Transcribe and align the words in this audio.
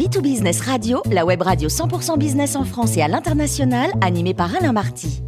B2Business 0.00 0.62
Radio, 0.62 1.02
la 1.10 1.26
web 1.26 1.42
radio 1.42 1.68
100% 1.68 2.16
business 2.16 2.56
en 2.56 2.64
France 2.64 2.96
et 2.96 3.02
à 3.02 3.08
l'international, 3.08 3.92
animée 4.00 4.32
par 4.32 4.56
Alain 4.56 4.72
Marty. 4.72 5.20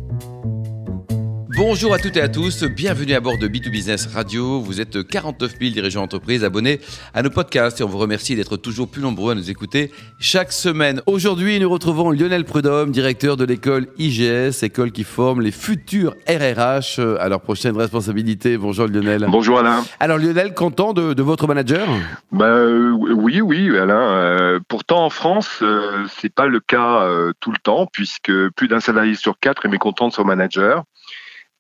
Bonjour 1.65 1.95
à 1.95 1.99
toutes 1.99 2.17
et 2.17 2.21
à 2.21 2.29
tous, 2.29 2.65
bienvenue 2.65 3.15
à 3.15 3.21
bord 3.21 3.39
de 3.39 3.47
B2Business 3.47 4.13
Radio. 4.13 4.59
Vous 4.59 4.81
êtes 4.81 5.07
49 5.07 5.59
000 5.61 5.71
dirigeants 5.71 6.01
d'entreprise 6.01 6.43
abonnés 6.43 6.81
à 7.15 7.23
nos 7.23 7.31
podcasts 7.31 7.81
et 7.81 7.85
on 7.85 7.89
vous 7.89 7.99
remercie 7.99 8.35
d'être 8.35 8.57
toujours 8.57 8.91
plus 8.91 9.01
nombreux 9.01 9.31
à 9.31 9.35
nous 9.37 9.49
écouter 9.49 9.93
chaque 10.19 10.51
semaine. 10.51 11.03
Aujourd'hui, 11.07 11.61
nous 11.61 11.71
retrouvons 11.71 12.11
Lionel 12.11 12.45
Prudhomme, 12.45 12.91
directeur 12.91 13.37
de 13.37 13.45
l'école 13.45 13.87
IGS, 13.97 14.65
école 14.65 14.91
qui 14.91 15.05
forme 15.05 15.41
les 15.41 15.53
futurs 15.53 16.17
RRH 16.29 16.99
à 16.99 17.29
leur 17.29 17.41
prochaine 17.41 17.77
responsabilité. 17.77 18.59
Bonjour 18.59 18.89
Lionel. 18.89 19.27
Bonjour 19.29 19.61
Alain. 19.61 19.85
Alors 20.01 20.19
Lionel, 20.19 20.55
content 20.55 20.93
de, 20.93 21.23
votre 21.23 21.47
manager? 21.47 21.87
Bah, 22.33 22.47
euh, 22.47 22.91
Oui, 22.91 23.41
oui 23.41 23.79
Alain. 23.79 24.11
Euh, 24.11 24.59
pourtant 24.67 25.05
en 25.05 25.11
France, 25.11 25.61
euh, 25.63 26.07
c'est 26.21 26.35
pas 26.35 26.47
le 26.47 26.59
cas 26.59 27.09
tout 27.39 27.53
le 27.53 27.59
temps 27.63 27.87
puisque 27.87 28.33
plus 28.57 28.67
d'un 28.67 28.81
salarié 28.81 29.15
sur 29.15 29.39
quatre 29.39 29.65
est 29.65 29.71
mécontent 29.71 30.09
de 30.09 30.13
son 30.13 30.25
manager 30.25 30.83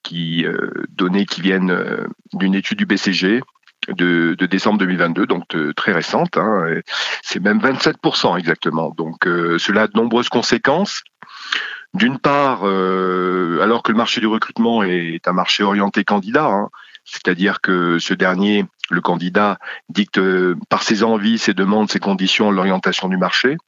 qui 0.02 0.44
euh, 0.44 0.70
données 0.90 1.26
qui 1.26 1.40
viennent 1.40 1.70
euh, 1.70 2.06
d'une 2.32 2.54
étude 2.54 2.78
du 2.78 2.86
BCG 2.86 3.42
de, 3.88 4.34
de, 4.38 4.46
décembre 4.46 4.78
2022, 4.78 5.26
donc 5.26 5.44
très 5.74 5.92
récente. 5.92 6.36
Hein, 6.36 6.80
c'est 7.22 7.40
même 7.40 7.58
27% 7.58 8.38
exactement. 8.38 8.90
Donc 8.90 9.26
euh, 9.26 9.58
cela 9.58 9.82
a 9.82 9.86
de 9.88 9.96
nombreuses 9.96 10.28
conséquences. 10.28 11.02
D'une 11.94 12.18
part, 12.18 12.64
alors 12.64 13.82
que 13.82 13.92
le 13.92 13.98
marché 13.98 14.22
du 14.22 14.26
recrutement 14.26 14.82
est 14.82 15.28
un 15.28 15.32
marché 15.34 15.62
orienté 15.62 16.04
candidat, 16.04 16.46
hein, 16.46 16.70
c'est-à-dire 17.04 17.60
que 17.60 17.98
ce 17.98 18.14
dernier, 18.14 18.64
le 18.88 19.02
candidat, 19.02 19.58
dicte 19.90 20.18
par 20.70 20.84
ses 20.84 21.02
envies, 21.02 21.36
ses 21.36 21.52
demandes, 21.52 21.90
ses 21.90 22.00
conditions 22.00 22.50
l'orientation 22.50 23.08
du 23.08 23.18
marché. 23.18 23.58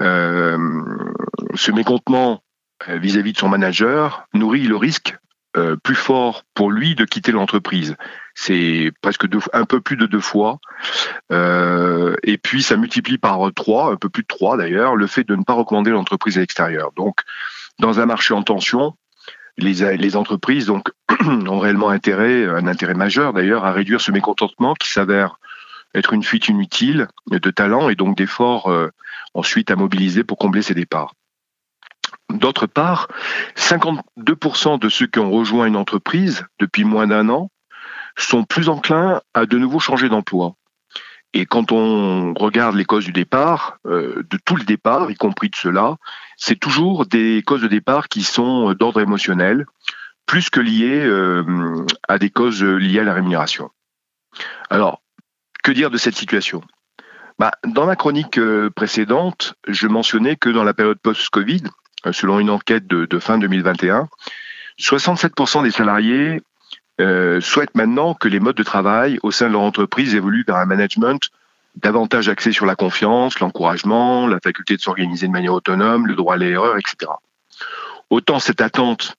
ce 0.00 1.70
mécontentement 1.70 2.42
vis-à-vis 2.88 3.32
-vis 3.32 3.34
de 3.34 3.38
son 3.38 3.50
manager 3.50 4.24
nourrit 4.32 4.66
le 4.66 4.76
risque 4.76 5.14
euh, 5.56 5.76
plus 5.76 5.94
fort 5.94 6.42
pour 6.54 6.70
lui 6.70 6.94
de 6.94 7.04
quitter 7.04 7.32
l'entreprise. 7.32 7.96
C'est 8.34 8.92
presque 9.02 9.28
deux, 9.28 9.38
un 9.52 9.64
peu 9.64 9.80
plus 9.80 9.96
de 9.96 10.06
deux 10.06 10.20
fois. 10.20 10.58
Euh, 11.30 12.16
et 12.22 12.38
puis 12.38 12.62
ça 12.62 12.76
multiplie 12.76 13.18
par 13.18 13.52
trois, 13.54 13.92
un 13.92 13.96
peu 13.96 14.08
plus 14.08 14.22
de 14.22 14.28
trois 14.28 14.56
d'ailleurs, 14.56 14.96
le 14.96 15.06
fait 15.06 15.24
de 15.24 15.36
ne 15.36 15.44
pas 15.44 15.52
recommander 15.52 15.90
l'entreprise 15.90 16.36
à 16.38 16.40
l'extérieur. 16.40 16.90
Donc, 16.96 17.20
dans 17.78 18.00
un 18.00 18.06
marché 18.06 18.34
en 18.34 18.42
tension, 18.42 18.94
les, 19.56 20.16
entreprises 20.16 20.66
donc 20.66 20.90
ont 21.24 21.58
réellement 21.58 21.90
intérêt, 21.90 22.46
un 22.46 22.66
intérêt 22.66 22.94
majeur 22.94 23.32
d'ailleurs, 23.32 23.64
à 23.64 23.72
réduire 23.72 24.00
ce 24.00 24.10
mécontentement 24.10 24.74
qui 24.74 24.90
s'avère 24.90 25.38
être 25.94 26.12
une 26.12 26.24
fuite 26.24 26.48
inutile 26.48 27.06
de 27.30 27.50
talent 27.50 27.88
et 27.88 27.94
donc 27.94 28.16
d'efforts 28.16 28.70
euh, 28.70 28.90
ensuite 29.32 29.70
à 29.70 29.76
mobiliser 29.76 30.24
pour 30.24 30.38
combler 30.38 30.62
ces 30.62 30.74
départs. 30.74 31.14
D'autre 32.32 32.66
part, 32.66 33.08
52% 33.56 34.78
de 34.78 34.88
ceux 34.88 35.06
qui 35.06 35.18
ont 35.18 35.30
rejoint 35.30 35.66
une 35.66 35.76
entreprise 35.76 36.46
depuis 36.58 36.84
moins 36.84 37.06
d'un 37.06 37.28
an 37.28 37.50
sont 38.16 38.44
plus 38.44 38.68
enclins 38.68 39.20
à 39.34 39.46
de 39.46 39.58
nouveau 39.58 39.80
changer 39.80 40.08
d'emploi. 40.08 40.54
Et 41.32 41.46
quand 41.46 41.72
on 41.72 42.32
regarde 42.34 42.76
les 42.76 42.84
causes 42.84 43.04
du 43.04 43.12
départ, 43.12 43.78
euh, 43.86 44.24
de 44.30 44.38
tout 44.44 44.54
le 44.54 44.64
départ, 44.64 45.10
y 45.10 45.16
compris 45.16 45.50
de 45.50 45.56
cela, 45.56 45.96
c'est 46.36 46.58
toujours 46.58 47.06
des 47.06 47.42
causes 47.44 47.62
de 47.62 47.68
départ 47.68 48.08
qui 48.08 48.22
sont 48.22 48.72
d'ordre 48.72 49.00
émotionnel, 49.00 49.66
plus 50.26 50.48
que 50.48 50.60
liées 50.60 51.04
euh, 51.04 51.84
à 52.08 52.18
des 52.18 52.30
causes 52.30 52.62
liées 52.62 53.00
à 53.00 53.04
la 53.04 53.14
rémunération. 53.14 53.70
Alors, 54.70 55.02
que 55.64 55.72
dire 55.72 55.90
de 55.90 55.96
cette 55.96 56.14
situation? 56.14 56.62
Bah, 57.38 57.52
Dans 57.66 57.86
ma 57.86 57.96
chronique 57.96 58.38
euh, 58.38 58.70
précédente, 58.70 59.54
je 59.66 59.88
mentionnais 59.88 60.36
que 60.36 60.50
dans 60.50 60.62
la 60.62 60.72
période 60.72 60.98
post-Covid, 61.02 61.64
selon 62.12 62.40
une 62.40 62.50
enquête 62.50 62.86
de, 62.86 63.18
fin 63.18 63.38
2021, 63.38 64.08
67% 64.78 65.62
des 65.62 65.70
salariés 65.70 66.42
euh, 67.00 67.40
souhaitent 67.40 67.74
maintenant 67.74 68.14
que 68.14 68.28
les 68.28 68.40
modes 68.40 68.56
de 68.56 68.62
travail 68.62 69.18
au 69.22 69.30
sein 69.30 69.48
de 69.48 69.52
leur 69.52 69.62
entreprise 69.62 70.14
évoluent 70.14 70.44
vers 70.46 70.56
un 70.56 70.66
management 70.66 71.30
davantage 71.76 72.28
axé 72.28 72.52
sur 72.52 72.66
la 72.66 72.76
confiance, 72.76 73.40
l'encouragement, 73.40 74.28
la 74.28 74.38
faculté 74.40 74.76
de 74.76 74.80
s'organiser 74.80 75.26
de 75.26 75.32
manière 75.32 75.54
autonome, 75.54 76.06
le 76.06 76.14
droit 76.14 76.34
à 76.34 76.36
l'erreur, 76.36 76.76
etc. 76.78 77.10
Autant 78.10 78.38
cette 78.38 78.60
attente 78.60 79.16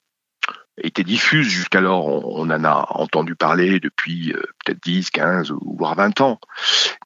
était 0.82 1.04
diffuse 1.04 1.48
jusqu'alors, 1.48 2.06
on, 2.08 2.50
en 2.50 2.64
a 2.64 2.88
entendu 2.90 3.36
parler 3.36 3.80
depuis 3.80 4.34
euh, 4.34 4.42
peut-être 4.64 4.84
10, 4.84 5.10
15 5.10 5.52
ou 5.52 5.76
voire 5.78 5.96
20 5.96 6.22
ans. 6.22 6.40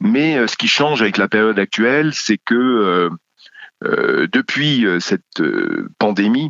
Mais 0.02 0.48
ce 0.48 0.58
qui 0.58 0.68
change 0.68 1.02
avec 1.02 1.18
la 1.18 1.28
période 1.28 1.60
actuelle, 1.60 2.14
c'est 2.14 2.38
que 2.38 2.56
euh, 2.56 3.10
depuis 3.82 4.86
euh, 4.86 5.00
cette 5.00 5.42
euh, 5.42 5.90
pandémie, 6.00 6.50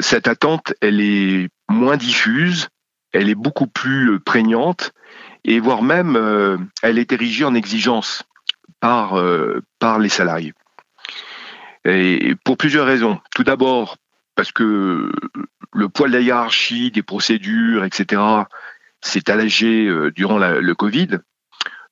cette 0.00 0.28
attente, 0.28 0.74
elle 0.80 1.00
est 1.00 1.48
moins 1.70 1.96
diffuse, 1.96 2.68
elle 3.12 3.30
est 3.30 3.36
beaucoup 3.36 3.68
plus 3.68 4.18
prégnante, 4.20 4.92
et 5.44 5.60
voire 5.60 5.82
même, 5.82 6.68
elle 6.82 6.98
est 6.98 7.12
érigée 7.12 7.44
en 7.44 7.54
exigence 7.54 8.24
par, 8.80 9.14
par 9.78 9.98
les 10.00 10.08
salariés. 10.08 10.52
Et 11.84 12.34
pour 12.44 12.56
plusieurs 12.56 12.84
raisons. 12.84 13.20
Tout 13.34 13.44
d'abord, 13.44 13.96
parce 14.34 14.50
que 14.50 15.12
le 15.72 15.88
poids 15.88 16.08
de 16.08 16.12
la 16.14 16.20
hiérarchie, 16.20 16.90
des 16.90 17.04
procédures, 17.04 17.84
etc., 17.84 18.20
s'est 19.00 19.30
allégé 19.30 19.88
durant 20.16 20.38
le 20.38 20.74
Covid, 20.74 21.20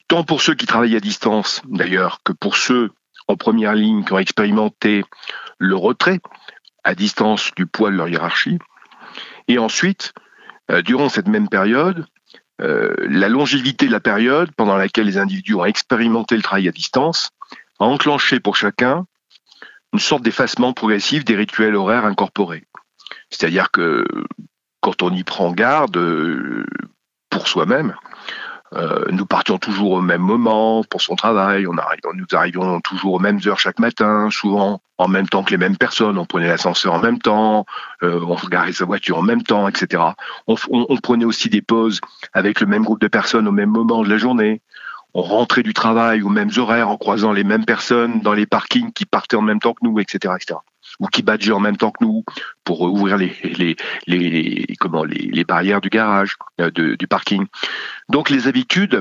tant 0.08 0.24
pour 0.24 0.42
ceux 0.42 0.54
qui 0.54 0.66
travaillent 0.66 0.96
à 0.96 1.00
distance 1.00 1.62
d'ailleurs 1.64 2.18
que 2.24 2.32
pour 2.32 2.56
ceux 2.56 2.90
en 3.28 3.36
première 3.36 3.74
ligne 3.74 4.04
qui 4.04 4.12
ont 4.12 4.18
expérimenté 4.18 5.04
le 5.58 5.76
retrait 5.76 6.20
à 6.84 6.94
distance 6.94 7.50
du 7.56 7.66
poids 7.66 7.90
de 7.90 7.96
leur 7.96 8.08
hiérarchie. 8.08 8.58
Et 9.48 9.58
ensuite, 9.58 10.12
euh, 10.70 10.82
durant 10.82 11.08
cette 11.08 11.28
même 11.28 11.48
période, 11.48 12.06
euh, 12.60 12.94
la 12.98 13.28
longévité 13.28 13.86
de 13.86 13.92
la 13.92 14.00
période 14.00 14.50
pendant 14.52 14.76
laquelle 14.76 15.06
les 15.06 15.18
individus 15.18 15.54
ont 15.54 15.64
expérimenté 15.64 16.36
le 16.36 16.42
travail 16.42 16.68
à 16.68 16.72
distance 16.72 17.30
a 17.80 17.84
enclenché 17.84 18.38
pour 18.38 18.56
chacun 18.56 19.06
une 19.92 19.98
sorte 19.98 20.22
d'effacement 20.22 20.72
progressif 20.72 21.24
des 21.24 21.36
rituels 21.36 21.74
horaires 21.74 22.04
incorporés. 22.04 22.64
C'est-à-dire 23.30 23.70
que 23.70 24.04
quand 24.80 25.02
on 25.02 25.12
y 25.12 25.24
prend 25.24 25.52
garde 25.52 25.96
euh, 25.96 26.66
pour 27.30 27.48
soi-même, 27.48 27.94
euh, 28.72 29.04
nous 29.10 29.26
partions 29.26 29.58
toujours 29.58 29.92
au 29.92 30.00
même 30.00 30.22
moment 30.22 30.82
pour 30.84 31.00
son 31.00 31.14
travail. 31.14 31.66
On 31.66 31.76
arrive, 31.78 32.00
nous 32.14 32.26
arrivions 32.32 32.80
toujours 32.80 33.14
aux 33.14 33.18
mêmes 33.18 33.38
heures 33.46 33.60
chaque 33.60 33.78
matin, 33.78 34.28
souvent 34.30 34.80
en 34.98 35.08
même 35.08 35.28
temps 35.28 35.44
que 35.44 35.50
les 35.50 35.58
mêmes 35.58 35.76
personnes. 35.76 36.18
On 36.18 36.24
prenait 36.24 36.48
l'ascenseur 36.48 36.94
en 36.94 36.98
même 36.98 37.18
temps, 37.18 37.66
euh, 38.02 38.20
on 38.26 38.34
regardait 38.34 38.72
sa 38.72 38.84
voiture 38.84 39.18
en 39.18 39.22
même 39.22 39.42
temps, 39.42 39.68
etc. 39.68 40.02
On, 40.46 40.56
on, 40.70 40.96
prenait 40.96 41.24
aussi 41.24 41.48
des 41.50 41.62
pauses 41.62 42.00
avec 42.32 42.60
le 42.60 42.66
même 42.66 42.84
groupe 42.84 43.00
de 43.00 43.08
personnes 43.08 43.46
au 43.46 43.52
même 43.52 43.70
moment 43.70 44.02
de 44.02 44.08
la 44.08 44.18
journée. 44.18 44.60
On 45.14 45.22
rentrait 45.22 45.62
du 45.62 45.74
travail 45.74 46.22
aux 46.22 46.28
mêmes 46.28 46.50
horaires 46.56 46.90
en 46.90 46.96
croisant 46.96 47.32
les 47.32 47.44
mêmes 47.44 47.64
personnes 47.64 48.20
dans 48.20 48.34
les 48.34 48.46
parkings 48.46 48.92
qui 48.92 49.06
partaient 49.06 49.36
en 49.36 49.42
même 49.42 49.60
temps 49.60 49.74
que 49.74 49.84
nous, 49.84 49.98
etc., 50.00 50.34
etc 50.36 50.58
ou 51.00 51.06
qui 51.06 51.22
badgeaient 51.22 51.52
en 51.52 51.60
même 51.60 51.76
temps 51.76 51.90
que 51.90 52.04
nous 52.04 52.24
pour 52.64 52.82
ouvrir 52.82 53.16
les, 53.16 53.34
les, 53.42 53.76
les, 54.06 54.66
comment, 54.78 55.04
les, 55.04 55.28
les 55.32 55.44
barrières 55.44 55.80
du 55.80 55.88
garage, 55.88 56.36
euh, 56.60 56.70
du 56.70 57.06
parking. 57.06 57.46
Donc 58.08 58.30
les 58.30 58.46
habitudes 58.46 59.00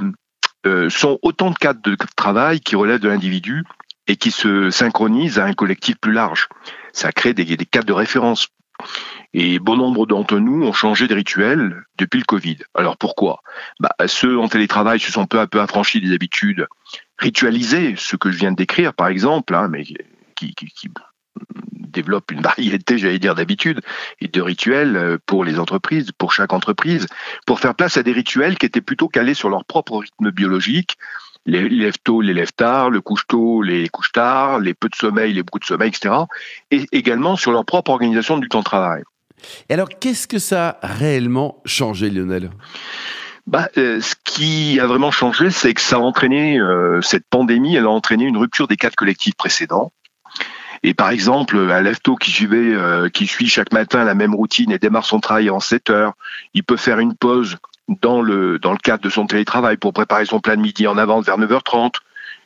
euh, 0.65 0.89
sont 0.89 1.19
autant 1.21 1.51
de 1.51 1.55
cadres 1.55 1.81
de 1.81 1.95
travail 2.15 2.59
qui 2.59 2.75
relèvent 2.75 2.99
de 2.99 3.09
l'individu 3.09 3.63
et 4.07 4.15
qui 4.15 4.31
se 4.31 4.69
synchronisent 4.69 5.39
à 5.39 5.45
un 5.45 5.53
collectif 5.53 5.97
plus 5.97 6.11
large. 6.11 6.49
Ça 6.91 7.11
crée 7.11 7.33
des, 7.33 7.45
des 7.45 7.65
cadres 7.65 7.87
de 7.87 7.93
référence. 7.93 8.47
Et 9.33 9.59
bon 9.59 9.75
nombre 9.75 10.05
d'entre 10.05 10.37
nous 10.37 10.63
ont 10.63 10.73
changé 10.73 11.07
de 11.07 11.15
rituel 11.15 11.83
depuis 11.97 12.19
le 12.19 12.25
Covid. 12.25 12.57
Alors 12.75 12.97
pourquoi? 12.97 13.41
Bah, 13.79 13.95
Ceux 14.05 14.37
en 14.37 14.47
télétravail 14.47 14.99
se 14.99 15.11
sont 15.11 15.25
peu 15.25 15.39
à 15.39 15.47
peu 15.47 15.59
affranchis 15.59 16.01
des 16.01 16.13
habitudes 16.13 16.67
ritualisées, 17.17 17.95
ce 17.97 18.15
que 18.15 18.31
je 18.31 18.37
viens 18.37 18.51
de 18.51 18.57
décrire 18.57 18.93
par 18.93 19.07
exemple, 19.07 19.55
hein, 19.55 19.67
mais 19.69 19.83
qui, 20.35 20.53
qui, 20.53 20.67
qui 20.67 20.89
développe 21.93 22.31
une 22.31 22.41
variété, 22.51 22.97
j'allais 22.97 23.19
dire, 23.19 23.35
d'habitudes 23.35 23.81
et 24.19 24.27
de 24.27 24.41
rituels 24.41 24.97
euh, 24.97 25.17
pour 25.25 25.43
les 25.45 25.59
entreprises, 25.59 26.11
pour 26.17 26.33
chaque 26.33 26.53
entreprise, 26.53 27.07
pour 27.45 27.59
faire 27.59 27.75
place 27.75 27.97
à 27.97 28.03
des 28.03 28.11
rituels 28.11 28.57
qui 28.57 28.65
étaient 28.65 28.81
plutôt 28.81 29.07
calés 29.07 29.33
sur 29.33 29.49
leur 29.49 29.65
propre 29.65 29.97
rythme 29.97 30.31
biologique, 30.31 30.97
les 31.45 31.67
lève 31.69 31.97
tôt, 32.03 32.21
les 32.21 32.33
lève 32.33 32.53
tard, 32.53 32.89
le 32.89 33.01
couche 33.01 33.27
tôt, 33.27 33.61
les 33.61 33.89
couche 33.89 34.11
tard, 34.11 34.59
les 34.59 34.73
peu 34.73 34.89
de 34.89 34.95
sommeil, 34.95 35.33
les 35.33 35.43
beaucoup 35.43 35.59
de 35.59 35.65
sommeil, 35.65 35.89
etc. 35.89 36.15
Et 36.71 36.85
également 36.91 37.35
sur 37.35 37.51
leur 37.51 37.65
propre 37.65 37.91
organisation 37.91 38.37
du 38.37 38.47
temps 38.47 38.59
de 38.59 38.63
travail. 38.63 39.03
Alors, 39.69 39.89
qu'est-ce 39.89 40.27
que 40.27 40.39
ça 40.39 40.79
a 40.81 40.87
réellement 40.87 41.61
changé, 41.65 42.09
Lionel? 42.09 42.49
Bah, 43.45 43.67
euh, 43.77 43.99
ce 43.99 44.15
qui 44.23 44.79
a 44.79 44.87
vraiment 44.87 45.11
changé, 45.11 45.51
c'est 45.51 45.73
que 45.73 45.81
ça 45.81 45.97
a 45.97 45.99
entraîné, 45.99 46.59
euh, 46.59 47.01
cette 47.01 47.27
pandémie, 47.29 47.75
elle 47.75 47.85
a 47.85 47.89
entraîné 47.89 48.23
une 48.23 48.37
rupture 48.37 48.67
des 48.67 48.77
cadres 48.77 48.95
collectifs 48.95 49.35
précédents. 49.35 49.91
Et 50.81 50.93
par 50.93 51.09
exemple, 51.09 51.57
un 51.57 51.81
lefto 51.81 52.15
qui 52.15 52.31
suivait, 52.31 52.73
euh, 52.73 53.09
qui 53.09 53.27
suit 53.27 53.47
chaque 53.47 53.73
matin 53.73 54.03
la 54.03 54.15
même 54.15 54.33
routine 54.33 54.71
et 54.71 54.79
démarre 54.79 55.05
son 55.05 55.19
travail 55.19 55.49
en 55.49 55.59
7 55.59 55.89
heures, 55.89 56.13
il 56.53 56.63
peut 56.63 56.77
faire 56.77 56.99
une 56.99 57.15
pause 57.15 57.57
dans 58.01 58.21
le, 58.21 58.59
cadre 58.81 59.03
de 59.03 59.09
son 59.09 59.27
télétravail 59.27 59.77
pour 59.77 59.91
préparer 59.93 60.25
son 60.25 60.39
plat 60.39 60.55
de 60.55 60.61
midi 60.61 60.87
en 60.87 60.97
avance 60.97 61.25
vers 61.25 61.37
9h30. 61.37 61.95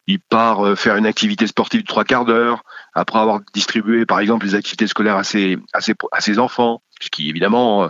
il 0.07 0.19
part 0.19 0.77
faire 0.77 0.97
une 0.97 1.05
activité 1.05 1.45
sportive 1.45 1.81
de 1.81 1.87
trois 1.87 2.05
quarts 2.05 2.25
d'heure, 2.25 2.63
après 2.93 3.19
avoir 3.19 3.41
distribué 3.53 4.05
par 4.05 4.19
exemple 4.19 4.45
les 4.45 4.55
activités 4.55 4.87
scolaires 4.87 5.17
à 5.17 5.23
ses 5.23 6.39
enfants, 6.39 6.81
ce 7.01 7.09
qui 7.09 7.29
évidemment 7.29 7.83
euh, 7.83 7.87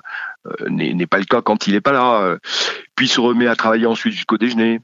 euh, 0.48 0.70
n'est 0.70 1.08
pas 1.08 1.18
le 1.18 1.26
cas 1.26 1.42
quand 1.42 1.68
il 1.68 1.74
n'est 1.74 1.82
pas 1.82 1.92
là, 1.92 2.38
puis 2.96 3.08
se 3.08 3.20
remet 3.20 3.48
à 3.48 3.56
travailler 3.56 3.86
ensuite 3.86 4.14
jusqu'au 4.14 4.38
déjeuner, 4.38 4.82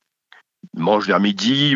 mange 0.75 1.05
vers 1.07 1.19
midi, 1.19 1.75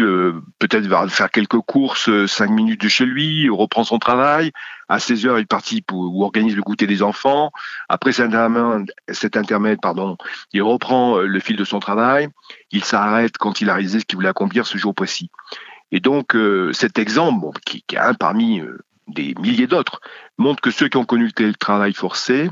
peut-être 0.59 0.87
va 0.87 1.07
faire 1.09 1.29
quelques 1.29 1.59
courses, 1.59 2.09
cinq 2.27 2.49
minutes 2.49 2.81
de 2.81 2.87
chez 2.87 3.05
lui, 3.05 3.49
reprend 3.49 3.83
son 3.83 3.99
travail. 3.99 4.51
À 4.87 4.99
16 4.99 5.25
heures, 5.25 5.39
il 5.39 5.47
participe 5.47 5.91
ou, 5.91 6.23
organise 6.23 6.55
le 6.55 6.61
goûter 6.61 6.87
des 6.87 7.03
enfants. 7.03 7.51
Après 7.89 8.13
cet 8.13 9.37
intermède, 9.37 9.79
pardon, 9.81 10.17
il 10.53 10.61
reprend 10.61 11.17
le 11.17 11.39
fil 11.39 11.57
de 11.57 11.65
son 11.65 11.79
travail. 11.79 12.29
Il 12.71 12.83
s'arrête 12.83 13.37
quand 13.37 13.61
il 13.61 13.69
a 13.69 13.73
réalisé 13.73 13.99
ce 13.99 14.05
qu'il 14.05 14.15
voulait 14.15 14.29
accomplir 14.29 14.65
ce 14.65 14.77
jour 14.77 14.95
précis. 14.95 15.29
Et 15.91 15.99
donc 15.99 16.35
euh, 16.35 16.73
cet 16.73 16.99
exemple, 16.99 17.59
qui, 17.65 17.83
est 17.91 17.97
un 17.97 18.13
parmi 18.13 18.59
euh, 18.59 18.79
des 19.07 19.35
milliers 19.39 19.67
d'autres, 19.67 20.01
montre 20.37 20.61
que 20.61 20.71
ceux 20.71 20.87
qui 20.87 20.97
ont 20.97 21.05
connu 21.05 21.25
le 21.25 21.31
télétravail 21.31 21.93
forcé 21.93 22.49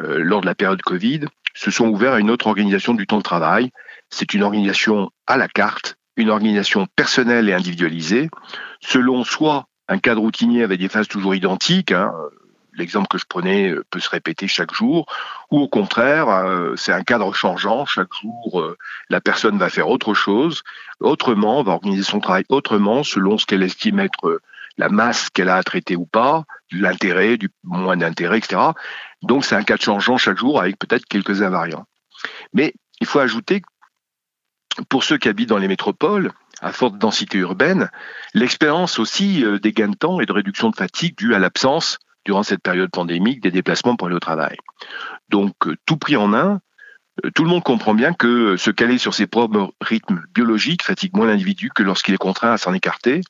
euh, 0.00 0.18
lors 0.18 0.40
de 0.40 0.46
la 0.46 0.54
période 0.54 0.82
Covid 0.82 1.20
se 1.54 1.70
sont 1.70 1.88
ouverts 1.88 2.14
à 2.14 2.20
une 2.20 2.30
autre 2.30 2.48
organisation 2.48 2.94
du 2.94 3.06
temps 3.06 3.18
de 3.18 3.22
travail. 3.22 3.70
C'est 4.10 4.34
une 4.34 4.42
organisation 4.42 5.10
à 5.26 5.36
la 5.36 5.48
carte, 5.48 5.96
une 6.16 6.30
organisation 6.30 6.86
personnelle 6.96 7.48
et 7.48 7.54
individualisée, 7.54 8.28
selon 8.80 9.24
soit 9.24 9.66
un 9.88 9.98
cadre 9.98 10.20
routinier 10.20 10.62
avec 10.62 10.80
des 10.80 10.88
phases 10.88 11.08
toujours 11.08 11.34
identiques, 11.34 11.92
hein, 11.92 12.12
l'exemple 12.76 13.08
que 13.08 13.18
je 13.18 13.24
prenais 13.28 13.70
euh, 13.70 13.84
peut 13.90 14.00
se 14.00 14.08
répéter 14.08 14.48
chaque 14.48 14.74
jour, 14.74 15.06
ou 15.50 15.60
au 15.60 15.68
contraire, 15.68 16.28
euh, 16.28 16.74
c'est 16.76 16.92
un 16.92 17.02
cadre 17.02 17.32
changeant. 17.34 17.86
Chaque 17.86 18.12
jour, 18.20 18.60
euh, 18.60 18.76
la 19.08 19.20
personne 19.20 19.58
va 19.58 19.68
faire 19.68 19.88
autre 19.88 20.14
chose, 20.14 20.62
autrement, 21.00 21.62
va 21.62 21.72
organiser 21.72 22.02
son 22.02 22.20
travail 22.20 22.44
autrement, 22.48 23.02
selon 23.02 23.38
ce 23.38 23.46
qu'elle 23.46 23.62
estime 23.62 24.00
être 24.00 24.40
la 24.76 24.88
masse 24.88 25.30
qu'elle 25.30 25.48
a 25.48 25.56
à 25.56 25.62
traiter 25.62 25.96
ou 25.96 26.06
pas, 26.06 26.44
l'intérêt, 26.70 27.36
du 27.36 27.50
moins 27.62 27.96
d'intérêt, 27.96 28.38
etc. 28.38 28.60
Donc 29.22 29.44
c'est 29.44 29.54
un 29.54 29.62
cadre 29.62 29.82
changeant 29.82 30.16
chaque 30.16 30.38
jour 30.38 30.60
avec 30.60 30.78
peut-être 30.78 31.06
quelques 31.06 31.42
invariants. 31.42 31.86
Mais 32.52 32.74
il 33.00 33.06
faut 33.06 33.20
ajouter 33.20 33.62
pour 34.88 35.04
ceux 35.04 35.18
qui 35.18 35.28
habitent 35.28 35.50
dans 35.50 35.58
les 35.58 35.68
métropoles, 35.68 36.32
à 36.60 36.72
forte 36.72 36.98
densité 36.98 37.38
urbaine, 37.38 37.90
l'expérience 38.32 38.98
aussi 38.98 39.44
des 39.62 39.72
gains 39.72 39.88
de 39.88 39.96
temps 39.96 40.20
et 40.20 40.26
de 40.26 40.32
réduction 40.32 40.70
de 40.70 40.76
fatigue 40.76 41.16
due 41.16 41.34
à 41.34 41.38
l'absence 41.38 41.98
durant 42.24 42.42
cette 42.42 42.62
période 42.62 42.90
pandémique 42.90 43.40
des 43.40 43.50
déplacements 43.50 43.96
pour 43.96 44.08
aller 44.08 44.16
au 44.16 44.20
travail. 44.20 44.56
Donc, 45.28 45.54
euh, 45.66 45.76
tout 45.86 45.96
pris 45.96 46.16
en 46.16 46.32
un, 46.34 46.60
euh, 47.24 47.30
tout 47.34 47.44
le 47.44 47.50
monde 47.50 47.62
comprend 47.62 47.94
bien 47.94 48.12
que 48.12 48.56
se 48.56 48.70
caler 48.70 48.98
sur 48.98 49.14
ses 49.14 49.26
propres 49.26 49.72
rythmes 49.80 50.22
biologiques 50.34 50.82
fatigue 50.82 51.16
moins 51.16 51.26
l'individu 51.26 51.70
que 51.74 51.82
lorsqu'il 51.82 52.14
est 52.14 52.18
contraint 52.18 52.52
à 52.52 52.58
s'en 52.58 52.72
écarter. 52.72 53.20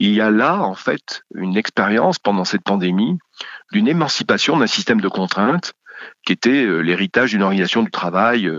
Il 0.00 0.12
y 0.12 0.20
a 0.20 0.30
là, 0.30 0.60
en 0.62 0.74
fait, 0.74 1.22
une 1.34 1.56
expérience 1.56 2.18
pendant 2.18 2.44
cette 2.44 2.62
pandémie 2.62 3.18
d'une 3.72 3.88
émancipation 3.88 4.56
d'un 4.58 4.66
système 4.66 5.00
de 5.00 5.08
contraintes 5.08 5.74
qui 6.24 6.32
était 6.32 6.64
euh, 6.64 6.80
l'héritage 6.80 7.30
d'une 7.30 7.42
organisation 7.42 7.82
du 7.82 7.90
travail 7.90 8.50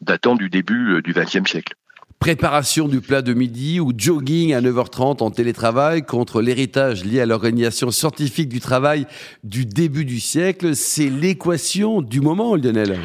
datant 0.00 0.34
du 0.34 0.50
début 0.50 1.00
du 1.02 1.12
XXe 1.12 1.50
siècle 1.50 1.74
préparation 2.18 2.88
du 2.88 3.00
plat 3.00 3.22
de 3.22 3.34
midi 3.34 3.78
ou 3.78 3.92
jogging 3.96 4.54
à 4.54 4.60
9h30 4.60 5.22
en 5.22 5.30
télétravail 5.30 6.02
contre 6.02 6.40
l'héritage 6.40 7.04
lié 7.04 7.20
à 7.20 7.26
l'organisation 7.26 7.90
scientifique 7.90 8.48
du 8.48 8.60
travail 8.60 9.06
du 9.44 9.66
début 9.66 10.04
du 10.04 10.18
siècle. 10.18 10.74
C'est 10.74 11.08
l'équation 11.10 12.02
du 12.02 12.20
moment, 12.20 12.56
Lionel. 12.56 12.98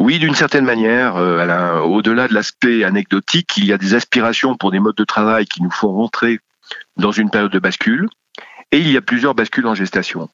Oui, 0.00 0.18
d'une 0.18 0.34
certaine 0.34 0.64
manière, 0.64 1.16
euh, 1.16 1.38
Alain, 1.38 1.80
au-delà 1.80 2.28
de 2.28 2.34
l'aspect 2.34 2.84
anecdotique, 2.84 3.56
il 3.56 3.66
y 3.66 3.72
a 3.72 3.78
des 3.78 3.94
aspirations 3.94 4.56
pour 4.56 4.70
des 4.70 4.78
modes 4.78 4.96
de 4.96 5.04
travail 5.04 5.46
qui 5.46 5.62
nous 5.62 5.70
font 5.70 5.92
rentrer 5.92 6.38
dans 6.96 7.12
une 7.12 7.30
période 7.30 7.52
de 7.52 7.58
bascule, 7.58 8.08
et 8.70 8.78
il 8.78 8.90
y 8.90 8.96
a 8.96 9.02
plusieurs 9.02 9.34
bascules 9.34 9.66
en 9.66 9.74
gestation. 9.74 10.28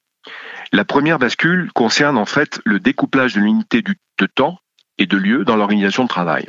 La 0.71 0.85
première 0.85 1.19
bascule 1.19 1.71
concerne 1.73 2.17
en 2.17 2.25
fait 2.25 2.61
le 2.65 2.79
découplage 2.79 3.33
de 3.33 3.41
l'unité 3.41 3.81
de 3.81 4.25
temps 4.25 4.59
et 4.97 5.05
de 5.05 5.17
lieu 5.17 5.45
dans 5.45 5.55
l'organisation 5.55 6.03
de 6.03 6.09
travail. 6.09 6.45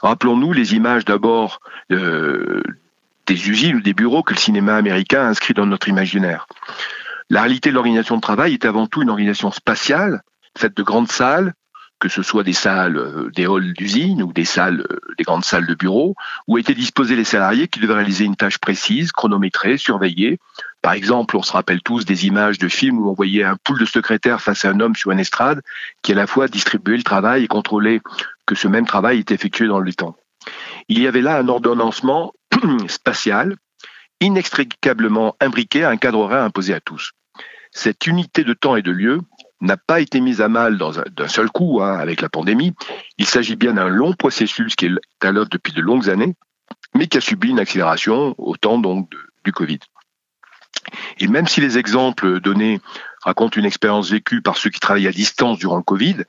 Rappelons-nous 0.00 0.52
les 0.52 0.74
images 0.74 1.04
d'abord 1.04 1.60
euh, 1.92 2.62
des 3.26 3.48
usines 3.48 3.76
ou 3.76 3.80
des 3.80 3.94
bureaux 3.94 4.22
que 4.22 4.34
le 4.34 4.38
cinéma 4.38 4.76
américain 4.76 5.26
inscrit 5.26 5.54
dans 5.54 5.66
notre 5.66 5.88
imaginaire. 5.88 6.46
La 7.28 7.42
réalité 7.42 7.70
de 7.70 7.74
l'organisation 7.74 8.16
de 8.16 8.20
travail 8.20 8.54
est 8.54 8.64
avant 8.64 8.86
tout 8.86 9.02
une 9.02 9.10
organisation 9.10 9.52
spatiale, 9.52 10.22
faite 10.58 10.76
de 10.76 10.82
grandes 10.82 11.12
salles, 11.12 11.54
que 12.00 12.08
ce 12.08 12.22
soit 12.22 12.42
des 12.42 12.54
salles, 12.54 12.96
euh, 12.96 13.30
des 13.36 13.44
halls 13.44 13.74
d'usine 13.74 14.22
ou 14.22 14.32
des 14.32 14.46
salles, 14.46 14.84
euh, 14.90 14.98
des 15.18 15.24
grandes 15.24 15.44
salles 15.44 15.66
de 15.66 15.74
bureaux, 15.74 16.16
où 16.48 16.58
étaient 16.58 16.74
disposés 16.74 17.14
les 17.14 17.24
salariés 17.24 17.68
qui 17.68 17.78
devaient 17.78 17.94
réaliser 17.94 18.24
une 18.24 18.36
tâche 18.36 18.58
précise, 18.58 19.12
chronométrée, 19.12 19.76
surveillée. 19.76 20.38
Par 20.82 20.94
exemple, 20.94 21.36
on 21.36 21.42
se 21.42 21.52
rappelle 21.52 21.82
tous 21.82 22.04
des 22.06 22.26
images 22.26 22.58
de 22.58 22.68
films 22.68 22.98
où 22.98 23.10
on 23.10 23.12
voyait 23.12 23.44
un 23.44 23.56
pool 23.62 23.78
de 23.78 23.84
secrétaires 23.84 24.40
face 24.40 24.64
à 24.64 24.70
un 24.70 24.80
homme 24.80 24.96
sur 24.96 25.10
une 25.10 25.20
estrade 25.20 25.60
qui 26.02 26.12
à 26.12 26.14
la 26.14 26.26
fois 26.26 26.48
distribuait 26.48 26.96
le 26.96 27.02
travail 27.02 27.44
et 27.44 27.48
contrôlait 27.48 28.00
que 28.46 28.54
ce 28.54 28.66
même 28.66 28.86
travail 28.86 29.18
est 29.18 29.30
effectué 29.30 29.66
dans 29.66 29.80
le 29.80 29.92
temps. 29.92 30.16
Il 30.88 30.98
y 30.98 31.06
avait 31.06 31.20
là 31.20 31.38
un 31.38 31.48
ordonnancement 31.48 32.32
spatial 32.88 33.56
inextricablement 34.20 35.36
imbriqué 35.40 35.84
à 35.84 35.90
un 35.90 35.96
cadre 35.96 36.20
horaire 36.20 36.44
imposé 36.44 36.74
à 36.74 36.80
tous. 36.80 37.12
Cette 37.72 38.06
unité 38.06 38.44
de 38.44 38.52
temps 38.52 38.76
et 38.76 38.82
de 38.82 38.90
lieu 38.90 39.20
n'a 39.60 39.76
pas 39.76 40.00
été 40.00 40.20
mise 40.20 40.40
à 40.40 40.48
mal 40.48 40.78
d'un 40.78 41.28
seul 41.28 41.50
coup 41.50 41.80
hein, 41.82 41.98
avec 41.98 42.20
la 42.20 42.28
pandémie. 42.28 42.72
Il 43.18 43.26
s'agit 43.26 43.56
bien 43.56 43.74
d'un 43.74 43.88
long 43.88 44.14
processus 44.14 44.74
qui 44.74 44.86
est 44.86 45.26
à 45.26 45.32
l'œuvre 45.32 45.50
depuis 45.50 45.72
de 45.72 45.82
longues 45.82 46.08
années, 46.08 46.34
mais 46.94 47.06
qui 47.06 47.18
a 47.18 47.20
subi 47.20 47.50
une 47.50 47.58
accélération 47.58 48.34
au 48.38 48.56
temps 48.56 48.78
donc 48.78 49.10
du 49.44 49.52
Covid. 49.52 49.78
Et 51.18 51.28
même 51.28 51.46
si 51.46 51.60
les 51.60 51.78
exemples 51.78 52.40
donnés 52.40 52.80
racontent 53.22 53.58
une 53.58 53.66
expérience 53.66 54.10
vécue 54.10 54.40
par 54.40 54.56
ceux 54.56 54.70
qui 54.70 54.80
travaillent 54.80 55.08
à 55.08 55.12
distance 55.12 55.58
durant 55.58 55.76
le 55.76 55.82
Covid, 55.82 56.24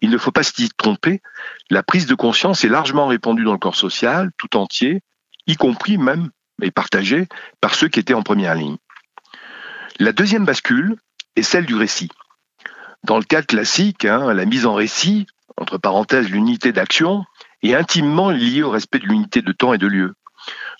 il 0.00 0.10
ne 0.10 0.18
faut 0.18 0.32
pas 0.32 0.42
s'y 0.42 0.70
tromper. 0.70 1.20
La 1.68 1.82
prise 1.82 2.06
de 2.06 2.14
conscience 2.14 2.64
est 2.64 2.68
largement 2.68 3.06
répandue 3.06 3.44
dans 3.44 3.52
le 3.52 3.58
corps 3.58 3.76
social 3.76 4.30
tout 4.38 4.56
entier, 4.56 5.02
y 5.46 5.56
compris 5.56 5.98
même 5.98 6.30
et 6.62 6.70
partagée 6.70 7.26
par 7.60 7.74
ceux 7.74 7.88
qui 7.88 8.00
étaient 8.00 8.14
en 8.14 8.22
première 8.22 8.54
ligne. 8.54 8.76
La 9.98 10.12
deuxième 10.12 10.44
bascule 10.44 10.96
est 11.36 11.42
celle 11.42 11.66
du 11.66 11.74
récit. 11.74 12.10
Dans 13.04 13.18
le 13.18 13.24
cadre 13.24 13.46
classique, 13.46 14.04
hein, 14.04 14.32
la 14.32 14.44
mise 14.44 14.66
en 14.66 14.74
récit, 14.74 15.26
entre 15.56 15.78
parenthèses 15.78 16.30
l'unité 16.30 16.72
d'action, 16.72 17.24
est 17.62 17.74
intimement 17.74 18.30
liée 18.30 18.62
au 18.62 18.70
respect 18.70 18.98
de 18.98 19.06
l'unité 19.06 19.42
de 19.42 19.52
temps 19.52 19.74
et 19.74 19.78
de 19.78 19.86
lieu. 19.86 20.14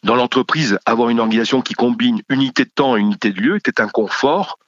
Dans 0.03 0.15
l'entreprise, 0.15 0.79
avoir 0.87 1.11
une 1.11 1.21
organisation 1.21 1.61
qui 1.61 1.75
combine 1.75 2.23
unité 2.29 2.65
de 2.65 2.71
temps 2.71 2.97
et 2.97 3.01
unité 3.01 3.33
de 3.33 3.41
lieu 3.41 3.57
était 3.57 3.81
un 3.81 3.89
confort 3.89 4.59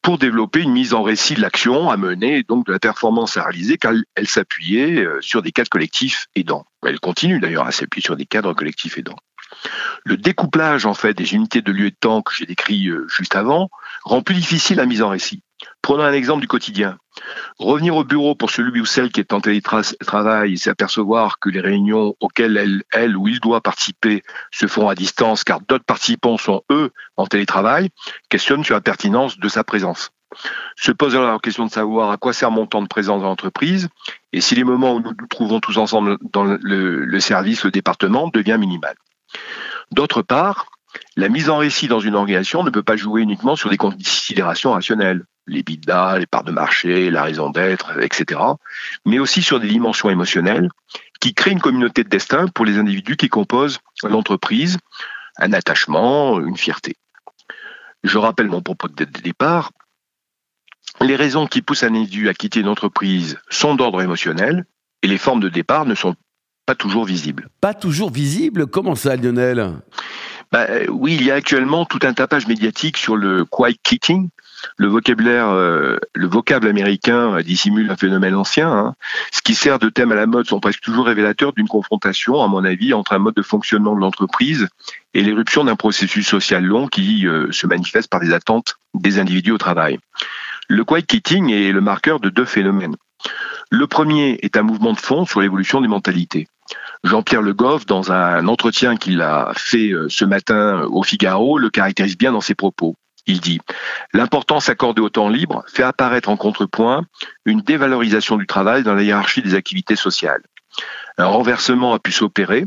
pour 0.00 0.18
développer 0.18 0.60
une 0.60 0.72
mise 0.72 0.94
en 0.94 1.02
récit 1.02 1.34
de 1.34 1.40
l'action 1.40 1.90
à 1.90 1.96
mener 1.96 2.38
et 2.38 2.42
donc 2.42 2.66
de 2.66 2.72
la 2.72 2.78
performance 2.78 3.36
à 3.36 3.42
réaliser 3.44 3.78
car 3.78 3.92
elle 4.14 4.28
s'appuyait 4.28 5.04
euh, 5.04 5.18
sur 5.20 5.42
des 5.42 5.52
cadres 5.52 5.70
collectifs 5.70 6.26
aidants. 6.34 6.66
Elle 6.82 7.00
continue 7.00 7.40
d'ailleurs 7.40 7.66
à 7.66 7.72
s'appuyer 7.72 8.04
sur 8.04 8.16
des 8.16 8.26
cadres 8.26 8.52
collectifs 8.54 8.98
aidants. 8.98 9.16
Le 10.04 10.16
découplage 10.16 10.86
en 10.86 10.94
fait 10.94 11.14
des 11.14 11.34
unités 11.34 11.62
de 11.62 11.72
lieu 11.72 11.86
et 11.86 11.90
de 11.90 11.96
temps 11.96 12.22
que 12.22 12.34
j'ai 12.34 12.46
décrit 12.46 12.88
euh, 12.88 13.06
juste 13.08 13.36
avant 13.36 13.70
rend 14.04 14.22
plus 14.22 14.34
difficile 14.34 14.76
la 14.76 14.86
mise 14.86 15.02
en 15.02 15.08
récit. 15.08 15.42
Prenons 15.80 16.02
un 16.02 16.12
exemple 16.12 16.40
du 16.40 16.48
quotidien. 16.48 16.98
Revenir 17.58 17.96
au 17.96 18.04
bureau 18.04 18.34
pour 18.34 18.50
celui 18.50 18.80
ou 18.80 18.84
celle 18.84 19.10
qui 19.10 19.20
est 19.20 19.32
en 19.32 19.40
télétravail 19.40 20.52
et 20.52 20.56
s'apercevoir 20.56 21.38
que 21.38 21.48
les 21.48 21.60
réunions 21.60 22.14
auxquelles 22.20 22.82
elle, 22.92 23.16
ou 23.16 23.28
il 23.28 23.40
doit 23.40 23.60
participer 23.60 24.22
se 24.50 24.66
font 24.66 24.88
à 24.88 24.94
distance 24.94 25.44
car 25.44 25.60
d'autres 25.60 25.84
participants 25.84 26.36
sont 26.36 26.62
eux 26.70 26.90
en 27.16 27.26
télétravail 27.26 27.90
questionne 28.28 28.64
sur 28.64 28.74
la 28.74 28.80
pertinence 28.80 29.38
de 29.38 29.48
sa 29.48 29.64
présence. 29.64 30.10
Se 30.76 30.90
pose 30.90 31.14
alors 31.14 31.32
la 31.32 31.38
question 31.38 31.66
de 31.66 31.70
savoir 31.70 32.10
à 32.10 32.16
quoi 32.16 32.32
sert 32.32 32.50
mon 32.50 32.66
temps 32.66 32.82
de 32.82 32.88
présence 32.88 33.22
dans 33.22 33.28
l'entreprise 33.28 33.88
et 34.32 34.40
si 34.40 34.54
les 34.56 34.64
moments 34.64 34.94
où 34.94 35.00
nous 35.00 35.12
nous 35.18 35.26
trouvons 35.28 35.60
tous 35.60 35.78
ensemble 35.78 36.18
dans 36.32 36.44
le, 36.44 36.58
le 36.58 37.20
service, 37.20 37.64
le 37.64 37.70
département, 37.70 38.28
devient 38.28 38.56
minimal. 38.58 38.96
D'autre 39.90 40.22
part, 40.22 40.66
la 41.16 41.28
mise 41.28 41.50
en 41.50 41.58
récit 41.58 41.88
dans 41.88 42.00
une 42.00 42.14
organisation 42.14 42.62
ne 42.62 42.70
peut 42.70 42.82
pas 42.82 42.96
jouer 42.96 43.22
uniquement 43.22 43.56
sur 43.56 43.70
des 43.70 43.76
considérations 43.76 44.72
rationnelles 44.72 45.24
les 45.46 45.62
bidas, 45.62 46.18
les 46.18 46.26
parts 46.26 46.44
de 46.44 46.52
marché, 46.52 47.10
la 47.10 47.22
raison 47.22 47.50
d'être, 47.50 48.00
etc., 48.02 48.40
mais 49.04 49.18
aussi 49.18 49.42
sur 49.42 49.60
des 49.60 49.68
dimensions 49.68 50.10
émotionnelles 50.10 50.70
qui 51.20 51.34
créent 51.34 51.52
une 51.52 51.60
communauté 51.60 52.04
de 52.04 52.08
destin 52.08 52.48
pour 52.48 52.64
les 52.64 52.78
individus 52.78 53.16
qui 53.16 53.28
composent 53.28 53.80
l'entreprise, 54.02 54.78
un 55.36 55.52
attachement, 55.52 56.40
une 56.40 56.56
fierté. 56.56 56.96
Je 58.02 58.18
rappelle 58.18 58.48
mon 58.48 58.62
propos 58.62 58.88
de 58.88 59.04
départ. 59.04 59.72
Les 61.00 61.16
raisons 61.16 61.46
qui 61.46 61.62
poussent 61.62 61.82
un 61.82 61.94
individu 61.94 62.28
à 62.28 62.34
quitter 62.34 62.60
une 62.60 62.68
entreprise 62.68 63.38
sont 63.50 63.74
d'ordre 63.74 64.02
émotionnel 64.02 64.64
et 65.02 65.06
les 65.06 65.18
formes 65.18 65.40
de 65.40 65.48
départ 65.48 65.86
ne 65.86 65.94
sont 65.94 66.14
pas 66.66 66.74
toujours 66.74 67.04
visibles. 67.04 67.48
Pas 67.60 67.74
toujours 67.74 68.10
visibles 68.10 68.66
Comment 68.66 68.94
ça, 68.94 69.16
Lionel? 69.16 69.72
Bah, 70.50 70.66
Oui, 70.88 71.16
il 71.18 71.24
y 71.24 71.30
a 71.30 71.34
actuellement 71.34 71.84
tout 71.84 72.00
un 72.02 72.12
tapage 72.12 72.46
médiatique 72.46 72.96
sur 72.96 73.16
le 73.16 73.44
quiet 73.44 73.76
quitting, 73.82 74.28
le 74.76 74.88
vocabulaire, 74.88 75.48
euh, 75.50 75.96
le 76.14 76.26
vocable 76.26 76.68
américain 76.68 77.40
dissimule 77.42 77.90
un 77.90 77.96
phénomène 77.96 78.34
ancien. 78.34 78.70
Hein. 78.70 78.94
Ce 79.32 79.42
qui 79.42 79.54
sert 79.54 79.78
de 79.78 79.88
thème 79.88 80.12
à 80.12 80.14
la 80.14 80.26
mode 80.26 80.46
sont 80.46 80.60
presque 80.60 80.80
toujours 80.80 81.06
révélateurs 81.06 81.52
d'une 81.52 81.68
confrontation, 81.68 82.42
à 82.42 82.48
mon 82.48 82.64
avis, 82.64 82.94
entre 82.94 83.12
un 83.12 83.18
mode 83.18 83.34
de 83.34 83.42
fonctionnement 83.42 83.94
de 83.94 84.00
l'entreprise 84.00 84.68
et 85.12 85.22
l'éruption 85.22 85.64
d'un 85.64 85.76
processus 85.76 86.26
social 86.26 86.64
long 86.64 86.88
qui 86.88 87.26
euh, 87.26 87.50
se 87.50 87.66
manifeste 87.66 88.10
par 88.10 88.20
des 88.20 88.32
attentes 88.32 88.76
des 88.94 89.18
individus 89.18 89.52
au 89.52 89.58
travail. 89.58 89.98
Le 90.68 90.84
quiet 90.84 91.02
quitting 91.02 91.50
est 91.50 91.72
le 91.72 91.80
marqueur 91.80 92.20
de 92.20 92.30
deux 92.30 92.46
phénomènes. 92.46 92.96
Le 93.70 93.86
premier 93.86 94.38
est 94.42 94.56
un 94.56 94.62
mouvement 94.62 94.92
de 94.92 95.00
fond 95.00 95.24
sur 95.24 95.40
l'évolution 95.40 95.80
des 95.80 95.88
mentalités. 95.88 96.46
Jean-Pierre 97.02 97.42
Le 97.42 97.52
Goff, 97.52 97.86
dans 97.86 98.12
un 98.12 98.46
entretien 98.48 98.96
qu'il 98.96 99.20
a 99.20 99.52
fait 99.54 99.90
euh, 99.90 100.08
ce 100.08 100.24
matin 100.24 100.82
au 100.90 101.02
Figaro, 101.02 101.58
le 101.58 101.70
caractérise 101.70 102.16
bien 102.16 102.32
dans 102.32 102.40
ses 102.40 102.54
propos. 102.54 102.96
Il 103.26 103.40
dit 103.40 103.60
L'importance 104.12 104.68
accordée 104.68 105.00
au 105.00 105.08
temps 105.08 105.28
libre 105.28 105.64
fait 105.66 105.82
apparaître 105.82 106.28
en 106.28 106.36
contrepoint 106.36 107.06
une 107.44 107.60
dévalorisation 107.60 108.36
du 108.36 108.46
travail 108.46 108.82
dans 108.82 108.94
la 108.94 109.02
hiérarchie 109.02 109.42
des 109.42 109.54
activités 109.54 109.96
sociales. 109.96 110.42
Un 111.18 111.26
renversement 111.26 111.94
a 111.94 111.98
pu 111.98 112.12
s'opérer, 112.12 112.66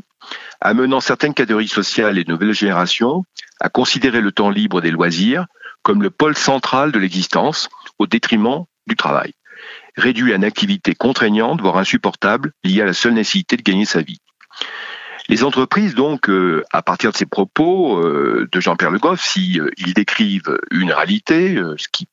amenant 0.62 1.00
certaines 1.00 1.34
catégories 1.34 1.68
sociales 1.68 2.18
et 2.18 2.24
de 2.24 2.32
nouvelles 2.32 2.54
générations 2.54 3.24
à 3.60 3.70
considérer 3.70 4.22
le 4.22 4.32
temps 4.32 4.50
libre 4.50 4.82
des 4.82 4.92
loisirs 4.92 5.46
comme 5.84 6.02
le 6.02 6.10
pôle 6.10 6.36
central 6.36 6.92
de 6.92 7.00
l'existence 7.00 7.70
au 8.00 8.08
détriment 8.08 8.66
du 8.88 8.96
travail, 8.96 9.34
réduit 9.98 10.34
à 10.34 10.36
une 10.36 10.44
activité 10.44 10.96
contraignante, 10.96 11.62
voire 11.62 11.78
insupportable, 11.78 12.54
liée 12.64 12.82
à 12.82 12.86
la 12.86 12.94
seule 12.94 13.14
nécessité 13.14 13.58
de 13.58 13.64
gagner 13.64 13.86
sa 13.86 14.02
vie. 14.02 14.20
Les 15.30 15.44
entreprises, 15.44 15.94
donc, 15.94 16.30
euh, 16.30 16.64
à 16.72 16.82
partir 16.82 17.12
de 17.12 17.18
ces 17.18 17.26
propos 17.26 18.00
euh, 18.00 18.48
de 18.50 18.60
Jean-Pierre 18.62 18.92
Le 18.92 19.00
Goff, 19.00 19.22
si 19.22 19.60
euh, 19.60 19.70
décrivent 19.94 20.58
une 20.72 20.94
réalité, 20.94 21.62
ce 21.78 21.88
qui 21.92 22.08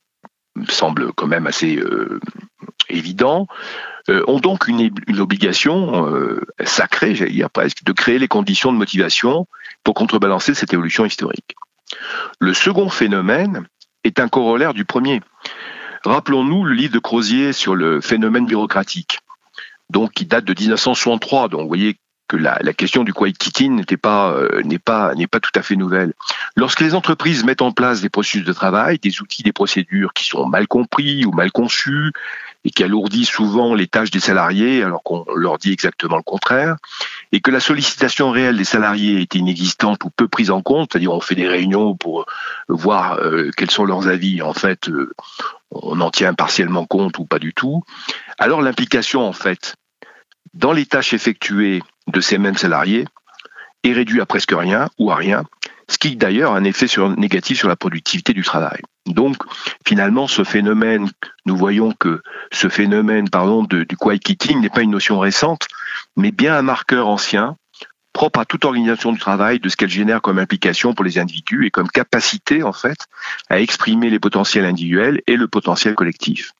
semble 0.68 1.12
quand 1.12 1.26
même 1.26 1.46
assez 1.46 1.82
évident, 2.88 3.48
ont 4.08 4.38
donc 4.38 4.68
une, 4.68 4.90
une 5.08 5.20
obligation 5.20 6.08
sacrée, 6.64 7.16
j'allais 7.16 7.32
dire 7.32 7.50
presque, 7.50 7.82
de 7.82 7.92
créer 7.92 8.20
les 8.20 8.28
conditions 8.28 8.72
de 8.72 8.78
motivation 8.78 9.48
pour 9.82 9.94
contrebalancer 9.94 10.54
cette 10.54 10.72
évolution 10.72 11.04
historique. 11.04 11.56
Le 12.38 12.54
second 12.54 12.88
phénomène 12.88 13.66
est 14.04 14.20
un 14.20 14.28
corollaire 14.28 14.74
du 14.74 14.84
premier. 14.84 15.20
Rappelons-nous 16.04 16.64
le 16.64 16.74
livre 16.74 16.92
de 16.92 16.98
Crozier 16.98 17.52
sur 17.52 17.74
le 17.74 18.00
phénomène 18.00 18.46
bureaucratique, 18.46 19.20
donc 19.90 20.12
qui 20.12 20.26
date 20.26 20.44
de 20.44 20.54
1963. 20.58 21.48
Donc, 21.48 21.62
vous 21.62 21.68
voyez 21.68 21.96
que 22.28 22.36
la, 22.36 22.58
question 22.72 23.04
du 23.04 23.12
quiet 23.12 23.68
n'était 23.68 23.96
pas 23.96 24.32
euh, 24.32 24.62
n'est 24.62 24.78
pas 24.78 25.14
n'est 25.14 25.26
pas 25.26 25.40
tout 25.40 25.50
à 25.54 25.62
fait 25.62 25.76
nouvelle. 25.76 26.14
Lorsque 26.56 26.80
les 26.80 26.94
entreprises 26.94 27.44
mettent 27.44 27.62
en 27.62 27.72
place 27.72 28.00
des 28.00 28.08
processus 28.08 28.44
de 28.44 28.52
travail, 28.52 28.98
des 28.98 29.20
outils, 29.20 29.42
des 29.42 29.52
procédures 29.52 30.12
qui 30.14 30.24
sont 30.24 30.46
mal 30.46 30.66
compris 30.66 31.26
ou 31.26 31.32
mal 31.32 31.52
conçus 31.52 32.12
et 32.64 32.70
qui 32.70 32.82
alourdissent 32.82 33.28
souvent 33.28 33.74
les 33.74 33.86
tâches 33.86 34.10
des 34.10 34.20
salariés 34.20 34.82
alors 34.82 35.02
qu'on 35.02 35.26
leur 35.36 35.58
dit 35.58 35.72
exactement 35.72 36.16
le 36.16 36.22
contraire, 36.22 36.76
et 37.32 37.40
que 37.40 37.50
la 37.50 37.60
sollicitation 37.60 38.30
réelle 38.30 38.56
des 38.56 38.64
salariés 38.64 39.20
est 39.20 39.34
inexistante 39.34 40.02
ou 40.04 40.10
peu 40.10 40.28
prise 40.28 40.50
en 40.50 40.62
compte, 40.62 40.92
c'est-à-dire 40.92 41.12
on 41.12 41.20
fait 41.20 41.34
des 41.34 41.48
réunions 41.48 41.94
pour 41.94 42.24
voir 42.68 43.18
euh, 43.18 43.50
quels 43.56 43.70
sont 43.70 43.84
leurs 43.84 44.08
avis, 44.08 44.40
en 44.40 44.54
fait 44.54 44.88
euh, 44.88 45.12
on 45.74 46.00
en 46.00 46.10
tient 46.10 46.34
partiellement 46.34 46.86
compte 46.86 47.18
ou 47.18 47.24
pas 47.24 47.38
du 47.38 47.52
tout, 47.52 47.82
alors 48.38 48.62
l'implication 48.62 49.26
en 49.26 49.32
fait 49.32 49.74
dans 50.54 50.72
les 50.72 50.86
tâches 50.86 51.12
effectuées 51.12 51.82
de 52.06 52.20
ces 52.20 52.38
mêmes 52.38 52.56
salariés 52.56 53.06
est 53.82 53.92
réduit 53.92 54.20
à 54.20 54.26
presque 54.26 54.54
rien 54.56 54.88
ou 54.98 55.10
à 55.10 55.16
rien, 55.16 55.44
ce 55.88 55.98
qui 55.98 56.16
d'ailleurs 56.16 56.52
a 56.52 56.56
un 56.56 56.64
effet 56.64 56.86
négatif 57.16 57.58
sur 57.58 57.68
la 57.68 57.76
productivité 57.76 58.32
du 58.32 58.42
travail. 58.42 58.80
Donc, 59.06 59.36
finalement, 59.86 60.26
ce 60.26 60.44
phénomène, 60.44 61.10
nous 61.44 61.56
voyons 61.56 61.92
que 61.92 62.22
ce 62.52 62.68
phénomène, 62.68 63.28
pardon, 63.28 63.62
du 63.64 63.96
quiet 63.98 64.18
quitting 64.18 64.60
n'est 64.60 64.70
pas 64.70 64.80
une 64.80 64.92
notion 64.92 65.18
récente, 65.18 65.66
mais 66.16 66.32
bien 66.32 66.56
un 66.56 66.62
marqueur 66.62 67.08
ancien, 67.08 67.56
propre 68.14 68.40
à 68.40 68.44
toute 68.46 68.64
organisation 68.64 69.12
du 69.12 69.18
travail, 69.18 69.60
de 69.60 69.68
ce 69.68 69.76
qu'elle 69.76 69.90
génère 69.90 70.22
comme 70.22 70.38
implication 70.38 70.94
pour 70.94 71.04
les 71.04 71.18
individus 71.18 71.66
et 71.66 71.70
comme 71.70 71.88
capacité, 71.88 72.62
en 72.62 72.72
fait, 72.72 72.96
à 73.50 73.60
exprimer 73.60 74.08
les 74.08 74.20
potentiels 74.20 74.64
individuels 74.64 75.20
et 75.26 75.36
le 75.36 75.48
potentiel 75.48 75.94
collectif. 75.94 76.52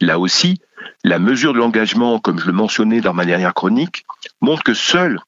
Là 0.00 0.18
aussi, 0.18 0.60
la 1.04 1.18
mesure 1.18 1.52
de 1.52 1.58
l'engagement, 1.58 2.18
comme 2.18 2.38
je 2.38 2.46
le 2.46 2.52
mentionnais 2.52 3.00
dans 3.00 3.12
ma 3.12 3.26
dernière 3.26 3.52
chronique, 3.52 4.06
montre 4.40 4.62
que 4.62 4.74
seuls 4.74 5.20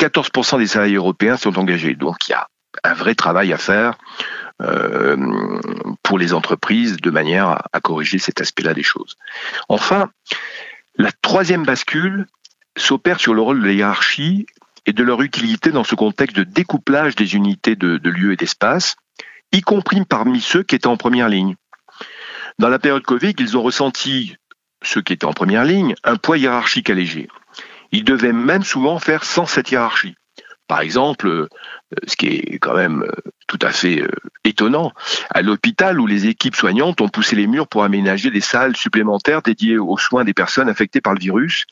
14% 0.00 0.58
des 0.58 0.66
salariés 0.66 0.96
européens 0.96 1.36
sont 1.36 1.58
engagés. 1.58 1.94
Donc 1.94 2.28
il 2.28 2.32
y 2.32 2.34
a 2.34 2.48
un 2.82 2.94
vrai 2.94 3.14
travail 3.14 3.52
à 3.52 3.58
faire 3.58 3.98
euh, 4.62 5.16
pour 6.02 6.18
les 6.18 6.32
entreprises 6.32 6.96
de 6.96 7.10
manière 7.10 7.62
à, 7.72 7.80
corriger 7.80 8.18
cet 8.18 8.40
aspect-là 8.40 8.72
des 8.72 8.82
choses. 8.82 9.16
Enfin, 9.68 10.10
la 10.96 11.10
troisième 11.22 11.64
bascule 11.64 12.26
s'opère 12.76 13.20
sur 13.20 13.34
le 13.34 13.42
rôle 13.42 13.60
de 13.60 13.66
la 13.66 13.72
hiérarchie 13.72 14.46
et 14.86 14.92
de 14.92 15.02
leur 15.02 15.22
utilité 15.22 15.70
dans 15.70 15.84
ce 15.84 15.94
contexte 15.94 16.36
de 16.36 16.44
découplage 16.44 17.14
des 17.14 17.34
unités 17.34 17.76
de, 17.76 17.98
lieu 18.08 18.32
et 18.32 18.36
d'espace, 18.36 18.96
y 19.52 19.60
compris 19.60 20.04
parmi 20.04 20.40
ceux 20.40 20.62
qui 20.62 20.74
étaient 20.74 20.86
en 20.86 20.96
première 20.96 21.28
ligne. 21.28 21.56
Dans 22.58 22.68
la 22.68 22.78
période 22.78 23.02
Covid, 23.02 23.34
ils 23.38 23.56
ont 23.56 23.62
ressenti, 23.62 24.36
ceux 24.82 25.02
qui 25.02 25.12
étaient 25.12 25.26
en 25.26 25.32
première 25.32 25.64
ligne, 25.64 25.94
un 26.04 26.16
poids 26.16 26.38
hiérarchique 26.38 26.90
allégé. 26.90 27.28
Ils 27.92 28.04
devaient 28.04 28.32
même 28.32 28.62
souvent 28.62 28.98
faire 28.98 29.24
sans 29.24 29.46
cette 29.46 29.70
hiérarchie. 29.70 30.14
Par 30.70 30.82
exemple, 30.82 31.26
euh, 31.26 31.48
ce 32.06 32.14
qui 32.14 32.28
est 32.28 32.58
quand 32.60 32.76
même 32.76 33.02
euh, 33.02 33.30
tout 33.48 33.58
à 33.60 33.72
fait 33.72 34.02
euh, 34.02 34.08
étonnant, 34.44 34.92
à 35.30 35.42
l'hôpital 35.42 35.98
où 35.98 36.06
les 36.06 36.26
équipes 36.26 36.54
soignantes 36.54 37.00
ont 37.00 37.08
poussé 37.08 37.34
les 37.34 37.48
murs 37.48 37.66
pour 37.66 37.82
aménager 37.82 38.30
des 38.30 38.40
salles 38.40 38.76
supplémentaires 38.76 39.42
dédiées 39.42 39.78
aux 39.78 39.98
soins 39.98 40.22
des 40.22 40.32
personnes 40.32 40.68
affectées 40.68 41.00
par 41.00 41.14
le 41.14 41.18
virus, 41.18 41.66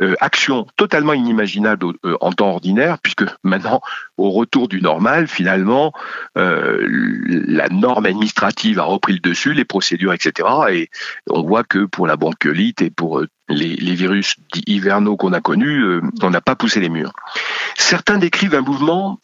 euh, 0.00 0.14
action 0.20 0.66
totalement 0.76 1.12
inimaginable 1.12 1.84
euh, 2.06 2.16
en 2.22 2.32
temps 2.32 2.52
ordinaire, 2.52 2.98
puisque 3.02 3.24
maintenant, 3.42 3.82
au 4.16 4.30
retour 4.30 4.66
du 4.66 4.80
normal, 4.80 5.28
finalement, 5.28 5.92
euh, 6.38 6.86
la 6.88 7.68
norme 7.68 8.06
administrative 8.06 8.78
a 8.78 8.84
repris 8.84 9.12
le 9.12 9.18
dessus, 9.18 9.52
les 9.52 9.66
procédures, 9.66 10.14
etc. 10.14 10.48
Et 10.70 10.90
on 11.28 11.42
voit 11.42 11.64
que 11.64 11.84
pour 11.84 12.06
la 12.06 12.16
bronchiolite 12.16 12.80
et 12.80 12.90
pour 12.90 13.22
les, 13.48 13.94
virus 13.94 14.36
hivernaux 14.66 15.18
qu'on 15.18 15.34
a 15.34 15.42
connus, 15.42 16.00
on 16.22 16.30
n'a 16.30 16.40
pas 16.40 16.54
poussé 16.54 16.80
les 16.80 16.88
murs. 16.88 17.12
Certains 17.76 18.16
décrivent 18.16 18.54
un 18.54 18.62
mouvement 18.62 19.20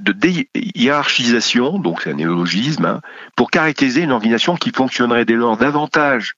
de 0.00 0.14
hiérarchisation, 0.54 1.78
donc 1.78 2.02
c'est 2.02 2.10
un 2.10 2.14
néologisme, 2.14 2.86
hein, 2.86 3.00
pour 3.36 3.50
caractériser 3.50 4.02
une 4.02 4.12
organisation 4.12 4.56
qui 4.56 4.70
fonctionnerait 4.70 5.26
dès 5.26 5.34
lors 5.34 5.58
davantage 5.58 6.36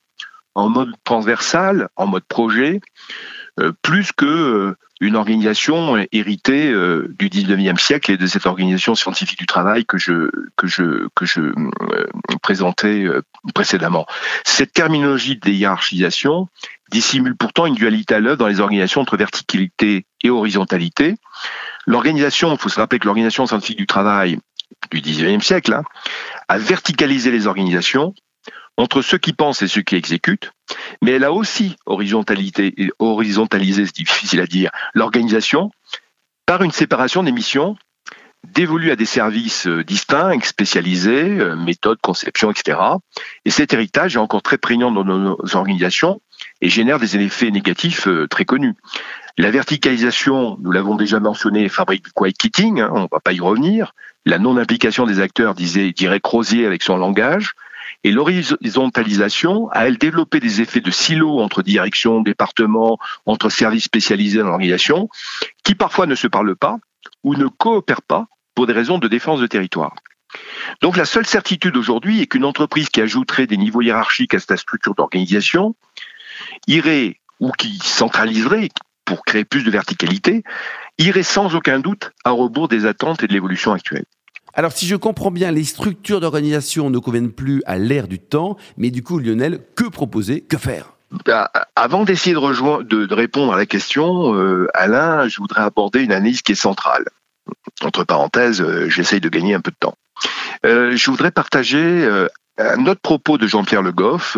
en 0.59 0.69
mode 0.69 0.91
transversal, 1.05 1.89
en 1.95 2.09
mode 2.09 2.25
projet, 2.25 2.81
euh, 3.61 3.73
plus 3.83 4.11
que 4.11 4.27
euh, 4.27 4.77
une 5.01 5.15
organisation 5.15 6.05
héritée 6.11 6.69
euh, 6.73 7.15
du 7.17 7.29
19e 7.29 7.79
siècle 7.79 8.11
et 8.11 8.17
de 8.17 8.27
cette 8.27 8.45
organisation 8.45 8.97
scientifique 8.97 9.39
du 9.39 9.47
travail 9.47 9.85
que 9.87 9.99
je 9.99 10.29
présentais 12.43 13.07
précédemment. 13.55 14.07
Cette 14.45 14.73
terminologie 14.73 15.37
de 15.37 15.49
hiérarchisation 15.49 16.49
dissimule 16.91 17.37
pourtant 17.37 17.67
une 17.67 17.77
dualité 17.77 18.17
à 18.17 18.19
l'œuvre 18.19 18.39
dans 18.39 18.49
les 18.49 18.59
organisations 18.59 19.03
entre 19.03 19.17
verticalité 19.17 20.07
et 20.25 20.31
horizontalité. 20.31 21.15
L'organisation, 21.87 22.51
il 22.53 22.59
faut 22.59 22.69
se 22.69 22.81
rappeler 22.81 22.99
que 22.99 23.07
l'organisation 23.07 23.47
scientifique 23.47 23.79
du 23.79 23.87
travail 23.87 24.41
du 24.91 25.01
19e 25.01 25.41
siècle 25.41 25.73
hein, 25.73 25.85
a 26.49 26.59
verticalisé 26.59 27.31
les 27.31 27.47
organisations 27.47 28.13
entre 28.79 29.03
ceux 29.03 29.19
qui 29.19 29.35
pensent 29.35 29.61
et 29.61 29.69
ceux 29.69 29.83
qui 29.83 29.97
exécutent, 29.97 30.53
mais 31.03 31.11
elle 31.11 31.25
a 31.25 31.33
aussi 31.33 31.77
horizontalisé, 31.85 32.73
c'est 33.87 33.95
difficile 33.95 34.41
à 34.41 34.47
dire, 34.47 34.71
l'organisation 34.95 35.71
par 36.47 36.63
une 36.63 36.71
séparation 36.71 37.23
des 37.23 37.33
missions 37.33 37.77
dévolues 38.47 38.93
à 38.93 38.97
des 38.97 39.05
services 39.05 39.67
euh, 39.67 39.83
distincts, 39.83 40.41
spécialisés, 40.43 41.39
euh, 41.41 41.57
méthodes, 41.57 41.99
conception, 42.01 42.53
etc. 42.53 42.79
Et 43.45 43.51
cet 43.51 43.73
héritage 43.73 44.15
est 44.15 44.21
encore 44.21 44.43
très 44.43 44.59
prégnant 44.59 44.93
dans 44.93 45.05
nos 45.05 45.37
organisations 45.55 46.21
et 46.61 46.69
génère 46.69 47.01
des 47.01 47.17
effets 47.17 47.51
négatifs 47.51 48.07
euh, 48.07 48.29
très 48.29 48.45
connus. 48.45 48.75
La 49.39 49.51
verticalisation, 49.51 50.57
nous 50.61 50.71
l'avons 50.71 50.95
déjà 50.95 51.21
mentionné, 51.21 51.69
fabrique 51.69 52.05
du 52.05 52.13
quiet 52.13 52.33
quitting, 52.33 52.81
hein, 52.81 52.91
on 52.93 53.03
ne 53.03 53.09
va 53.11 53.21
pas 53.21 53.33
y 53.33 53.41
revenir. 53.41 53.93
La 54.25 54.39
non-implication 54.39 55.05
des 55.05 55.21
acteurs, 55.21 55.55
disait, 55.55 55.93
dirait 55.93 56.21
Crozier 56.21 56.65
avec 56.65 56.83
son 56.83 56.97
langage. 56.97 57.53
Et 58.05 58.13
l'horizontalisation 58.13 59.69
a, 59.71 59.87
elle, 59.87 59.99
développé 59.99 60.41
des 60.41 60.61
effets 60.61 60.81
de 60.81 60.91
silo 60.91 61.41
entre 61.41 61.63
directions, 61.63 62.21
départements, 62.21 62.99
entre 63.27 63.51
services 63.51 63.85
spécialisés 63.85 64.39
dans 64.39 64.47
l'organisation, 64.47 65.09
qui 65.65 65.75
parfois 65.75 66.07
ne 66.07 66.15
se 66.15 66.29
parlent 66.29 66.57
pas 66.57 66.79
ou 67.25 67.35
ne 67.35 67.47
coopèrent 67.47 68.03
pas 68.03 68.27
pour 68.55 68.67
des 68.67 68.73
raisons 68.73 68.99
de 68.99 69.09
défense 69.09 69.41
de 69.41 69.47
territoire. 69.47 69.95
Donc 70.81 70.97
la 70.97 71.05
seule 71.05 71.27
certitude 71.27 71.77
aujourd'hui 71.77 72.21
est 72.21 72.27
qu'une 72.27 72.45
entreprise 72.45 72.89
qui 72.89 73.01
ajouterait 73.01 73.47
des 73.47 73.57
niveaux 73.57 73.83
hiérarchiques 73.83 74.35
à 74.35 74.41
sa 74.41 74.57
structure 74.57 74.95
d'organisation 74.95 75.75
irait, 76.67 77.21
ou 77.41 77.51
qui 77.53 77.79
centraliserait 77.79 78.69
pour 79.05 79.25
créer 79.25 79.45
plus 79.45 79.65
de 79.65 79.71
verticalité, 79.71 80.43
irait 80.99 81.23
sans 81.23 81.55
aucun 81.55 81.81
doute 81.81 82.13
à 82.25 82.31
rebours 82.31 82.69
des 82.69 82.85
attentes 82.85 83.23
et 83.23 83.27
de 83.27 83.33
l'évolution 83.33 83.73
actuelle. 83.73 84.05
Alors 84.59 84.73
si 84.73 84.89
je 84.89 84.97
comprends 84.97 85.31
bien, 85.31 85.53
les 85.53 85.63
structures 85.63 86.19
d'organisation 86.19 86.91
ne 86.91 86.99
conviennent 86.99 87.31
plus 87.31 87.63
à 87.65 87.79
l'ère 87.79 88.09
du 88.09 88.19
temps, 88.19 88.57
mais 88.77 88.91
du 88.91 89.05
coup 89.05 89.21
Lionel, 89.21 89.61
que 89.77 89.85
proposer, 89.85 90.41
que 90.41 90.59
faire? 90.59 90.95
Bah, 91.27 91.49
avant 91.77 92.03
d'essayer 92.03 92.35
de, 92.35 93.15
répondre 93.15 93.53
à 93.53 93.57
la 93.57 93.67
question, 93.67 94.35
euh, 94.35 94.67
Alain, 94.75 95.29
je 95.29 95.37
voudrais 95.37 95.63
aborder 95.63 96.01
une 96.01 96.11
analyse 96.11 96.43
qui 96.43 96.51
est 96.53 96.57
centrale. 96.57 97.05
Entre 97.83 98.03
parenthèses, 98.03 98.61
euh, 98.61 98.89
j'essaye 98.89 99.21
de 99.21 99.29
gagner 99.29 99.55
un 99.55 99.61
peu 99.61 99.71
de 99.71 99.77
temps. 99.79 99.95
Euh, 100.67 100.97
je 100.97 101.09
voudrais 101.09 101.31
partager 101.31 102.09
un 102.59 102.87
autre 102.87 103.01
propos 103.01 103.39
de 103.39 103.47
Jean-Pierre 103.47 103.83
Le 103.83 103.93
Goff, 103.93 104.37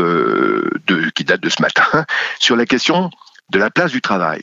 qui 1.14 1.24
date 1.24 1.40
de 1.40 1.48
ce 1.48 1.62
matin, 1.62 2.04
sur 2.38 2.56
la 2.56 2.66
question 2.66 3.08
de 3.48 3.58
la 3.58 3.70
place 3.70 3.90
du 3.90 4.02
travail. 4.02 4.42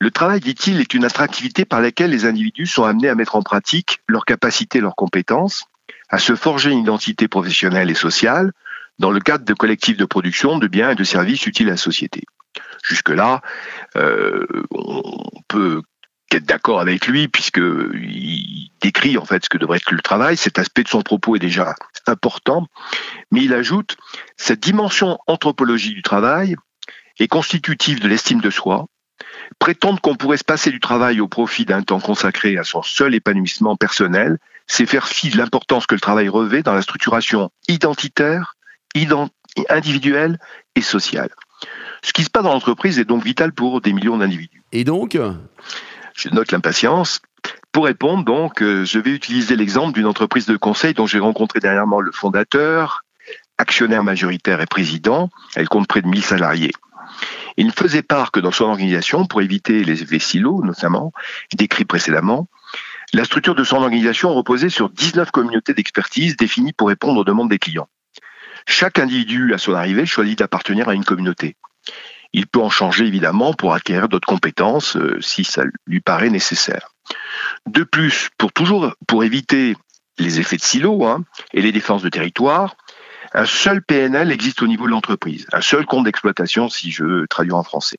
Le 0.00 0.10
travail, 0.10 0.40
dit-il, 0.40 0.80
est 0.80 0.94
une 0.94 1.04
attractivité 1.04 1.64
par 1.64 1.80
laquelle 1.80 2.10
les 2.10 2.26
individus 2.26 2.66
sont 2.66 2.84
amenés 2.84 3.08
à 3.08 3.14
mettre 3.14 3.36
en 3.36 3.42
pratique 3.42 4.00
leurs 4.08 4.24
capacités, 4.24 4.80
leurs 4.80 4.96
compétences, 4.96 5.64
à 6.08 6.18
se 6.18 6.34
forger 6.34 6.70
une 6.70 6.80
identité 6.80 7.28
professionnelle 7.28 7.90
et 7.90 7.94
sociale 7.94 8.52
dans 8.98 9.10
le 9.10 9.20
cadre 9.20 9.44
de 9.44 9.54
collectifs 9.54 9.96
de 9.96 10.04
production 10.04 10.58
de 10.58 10.68
biens 10.68 10.90
et 10.90 10.94
de 10.94 11.04
services 11.04 11.46
utiles 11.46 11.68
à 11.68 11.72
la 11.72 11.76
société. 11.76 12.22
Jusque-là, 12.84 13.40
euh, 13.96 14.46
on 14.70 15.42
peut 15.48 15.82
être 16.30 16.44
d'accord 16.44 16.80
avec 16.80 17.06
lui 17.06 17.28
puisqu'il 17.28 18.70
décrit 18.80 19.16
en 19.18 19.24
fait 19.24 19.44
ce 19.44 19.48
que 19.48 19.58
devrait 19.58 19.78
être 19.78 19.92
le 19.92 20.00
travail. 20.00 20.36
Cet 20.36 20.58
aspect 20.58 20.82
de 20.82 20.88
son 20.88 21.02
propos 21.02 21.36
est 21.36 21.40
déjà 21.40 21.74
important, 22.06 22.66
mais 23.30 23.42
il 23.42 23.54
ajoute 23.54 23.96
cette 24.36 24.60
dimension 24.60 25.18
anthropologie 25.26 25.94
du 25.94 26.02
travail 26.02 26.56
est 27.18 27.28
constitutive 27.28 28.00
de 28.00 28.08
l'estime 28.08 28.40
de 28.40 28.50
soi, 28.50 28.86
Prétendre 29.58 30.00
qu'on 30.00 30.16
pourrait 30.16 30.36
se 30.36 30.44
passer 30.44 30.70
du 30.70 30.80
travail 30.80 31.20
au 31.20 31.28
profit 31.28 31.64
d'un 31.64 31.82
temps 31.82 32.00
consacré 32.00 32.58
à 32.58 32.64
son 32.64 32.82
seul 32.82 33.14
épanouissement 33.14 33.76
personnel, 33.76 34.38
c'est 34.66 34.86
faire 34.86 35.06
fi 35.06 35.30
de 35.30 35.38
l'importance 35.38 35.86
que 35.86 35.94
le 35.94 36.00
travail 36.00 36.28
revêt 36.28 36.62
dans 36.62 36.74
la 36.74 36.82
structuration 36.82 37.50
identitaire, 37.68 38.56
individuelle 39.68 40.38
et 40.74 40.82
sociale. 40.82 41.30
Ce 42.02 42.12
qui 42.12 42.24
se 42.24 42.30
passe 42.30 42.42
dans 42.42 42.52
l'entreprise 42.52 42.98
est 42.98 43.04
donc 43.04 43.24
vital 43.24 43.52
pour 43.52 43.80
des 43.80 43.92
millions 43.92 44.18
d'individus. 44.18 44.62
Et 44.72 44.84
donc? 44.84 45.18
Je 46.14 46.28
note 46.28 46.52
l'impatience. 46.52 47.20
Pour 47.72 47.86
répondre, 47.86 48.24
donc, 48.24 48.62
euh, 48.62 48.84
je 48.84 48.98
vais 49.00 49.10
utiliser 49.10 49.56
l'exemple 49.56 49.94
d'une 49.94 50.06
entreprise 50.06 50.46
de 50.46 50.56
conseil 50.56 50.94
dont 50.94 51.06
j'ai 51.06 51.18
rencontré 51.18 51.58
dernièrement 51.58 52.00
le 52.00 52.12
fondateur, 52.12 53.04
actionnaire 53.58 54.04
majoritaire 54.04 54.60
et 54.60 54.66
président. 54.66 55.28
Elle 55.56 55.68
compte 55.68 55.88
près 55.88 56.00
de 56.00 56.06
1000 56.06 56.22
salariés. 56.22 56.72
Il 57.56 57.72
faisait 57.72 58.02
part 58.02 58.32
que 58.32 58.40
dans 58.40 58.50
son 58.50 58.64
organisation, 58.64 59.26
pour 59.26 59.42
éviter 59.42 59.84
les 59.84 60.02
effets 60.02 60.18
silos 60.18 60.62
notamment, 60.64 61.12
décrits 61.54 61.84
précédemment, 61.84 62.48
la 63.12 63.24
structure 63.24 63.54
de 63.54 63.64
son 63.64 63.76
organisation 63.76 64.34
reposait 64.34 64.70
sur 64.70 64.90
19 64.90 65.30
communautés 65.30 65.74
d'expertise 65.74 66.36
définies 66.36 66.72
pour 66.72 66.88
répondre 66.88 67.20
aux 67.20 67.24
demandes 67.24 67.50
des 67.50 67.58
clients. 67.58 67.88
Chaque 68.66 68.98
individu, 68.98 69.54
à 69.54 69.58
son 69.58 69.74
arrivée, 69.74 70.06
choisit 70.06 70.38
d'appartenir 70.38 70.88
à 70.88 70.94
une 70.94 71.04
communauté. 71.04 71.56
Il 72.32 72.48
peut 72.48 72.60
en 72.60 72.70
changer 72.70 73.06
évidemment 73.06 73.54
pour 73.54 73.74
acquérir 73.74 74.08
d'autres 74.08 74.26
compétences 74.26 74.96
euh, 74.96 75.20
si 75.20 75.44
ça 75.44 75.62
lui 75.86 76.00
paraît 76.00 76.30
nécessaire. 76.30 76.88
De 77.66 77.84
plus, 77.84 78.30
pour 78.38 78.52
toujours 78.52 78.94
pour 79.06 79.22
éviter 79.22 79.76
les 80.18 80.40
effets 80.40 80.56
de 80.56 80.62
silo 80.62 81.04
hein, 81.04 81.24
et 81.52 81.62
les 81.62 81.72
défenses 81.72 82.02
de 82.02 82.08
territoire, 82.08 82.76
un 83.34 83.46
seul 83.46 83.82
PNL 83.82 84.30
existe 84.30 84.62
au 84.62 84.66
niveau 84.66 84.86
de 84.86 84.92
l'entreprise, 84.92 85.46
un 85.52 85.60
seul 85.60 85.84
compte 85.86 86.04
d'exploitation 86.04 86.68
si 86.68 86.90
je 86.90 87.04
veux 87.04 87.26
traduire 87.28 87.56
en 87.56 87.64
français. 87.64 87.98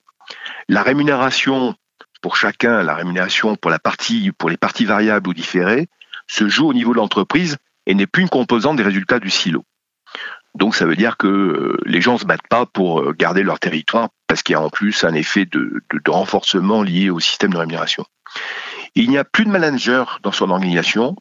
La 0.70 0.82
rémunération 0.82 1.76
pour 2.22 2.38
chacun, 2.38 2.82
la 2.82 2.96
rémunération 2.96 3.56
pour 3.56 3.70
la 3.70 3.78
partie, 3.78 4.32
pour 4.32 4.50
les 4.50 4.58
parties 4.58 4.86
variables 4.86 5.30
ou 5.30 5.34
différées, 5.34 5.88
se 6.28 6.48
joue 6.48 6.68
au 6.68 6.74
niveau 6.74 6.94
de 6.94 6.98
l'entreprise 6.98 7.58
et 7.86 7.94
n'est 7.94 8.08
plus 8.08 8.24
une 8.24 8.30
composante 8.30 8.78
des 8.78 8.84
résultats 8.84 9.20
du 9.20 9.30
silo. 9.30 9.64
Donc 10.56 10.74
ça 10.74 10.86
veut 10.86 10.96
dire 10.96 11.18
que 11.18 11.28
euh, 11.28 11.78
les 11.86 12.02
gens 12.02 12.14
ne 12.14 12.20
se 12.20 12.26
battent 12.26 12.48
pas 12.50 12.66
pour 12.66 13.02
euh, 13.02 13.14
garder 13.14 13.44
leur 13.44 13.60
territoire 13.60 14.10
parce 14.28 14.42
qu'il 14.42 14.54
y 14.54 14.56
a 14.56 14.62
en 14.62 14.70
plus 14.70 15.04
un 15.04 15.14
effet 15.14 15.46
de, 15.46 15.84
de 15.94 16.12
renforcement 16.12 16.82
lié 16.82 17.10
au 17.10 17.20
système 17.20 17.52
de 17.52 17.58
rémunération. 17.58 18.06
Il 18.96 19.10
n'y 19.10 19.18
a 19.18 19.26
plus 19.26 19.44
de 19.44 19.50
manager 19.50 20.20
dans 20.24 20.32
son 20.32 20.50
organisation, 20.50 21.18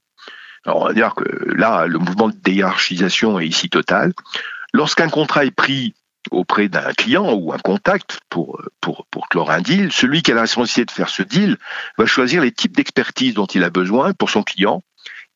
alors 0.66 0.82
on 0.82 0.86
va 0.86 0.92
dire 0.92 1.14
que 1.14 1.24
là, 1.54 1.86
le 1.86 1.98
mouvement 1.98 2.28
de 2.28 2.50
hiérarchisation 2.50 3.38
est 3.38 3.46
ici 3.46 3.68
total. 3.68 4.12
Lorsqu'un 4.72 5.08
contrat 5.08 5.44
est 5.44 5.50
pris 5.50 5.94
auprès 6.30 6.68
d'un 6.68 6.92
client 6.94 7.34
ou 7.34 7.52
un 7.52 7.58
contact 7.58 8.20
pour, 8.30 8.60
pour, 8.80 9.06
pour 9.10 9.28
clore 9.28 9.50
un 9.50 9.60
deal, 9.60 9.92
celui 9.92 10.22
qui 10.22 10.32
a 10.32 10.34
la 10.34 10.42
responsabilité 10.42 10.86
de 10.86 10.90
faire 10.90 11.10
ce 11.10 11.22
deal 11.22 11.58
va 11.98 12.06
choisir 12.06 12.42
les 12.42 12.50
types 12.50 12.74
d'expertise 12.74 13.34
dont 13.34 13.46
il 13.46 13.62
a 13.62 13.70
besoin 13.70 14.14
pour 14.14 14.30
son 14.30 14.42
client 14.42 14.82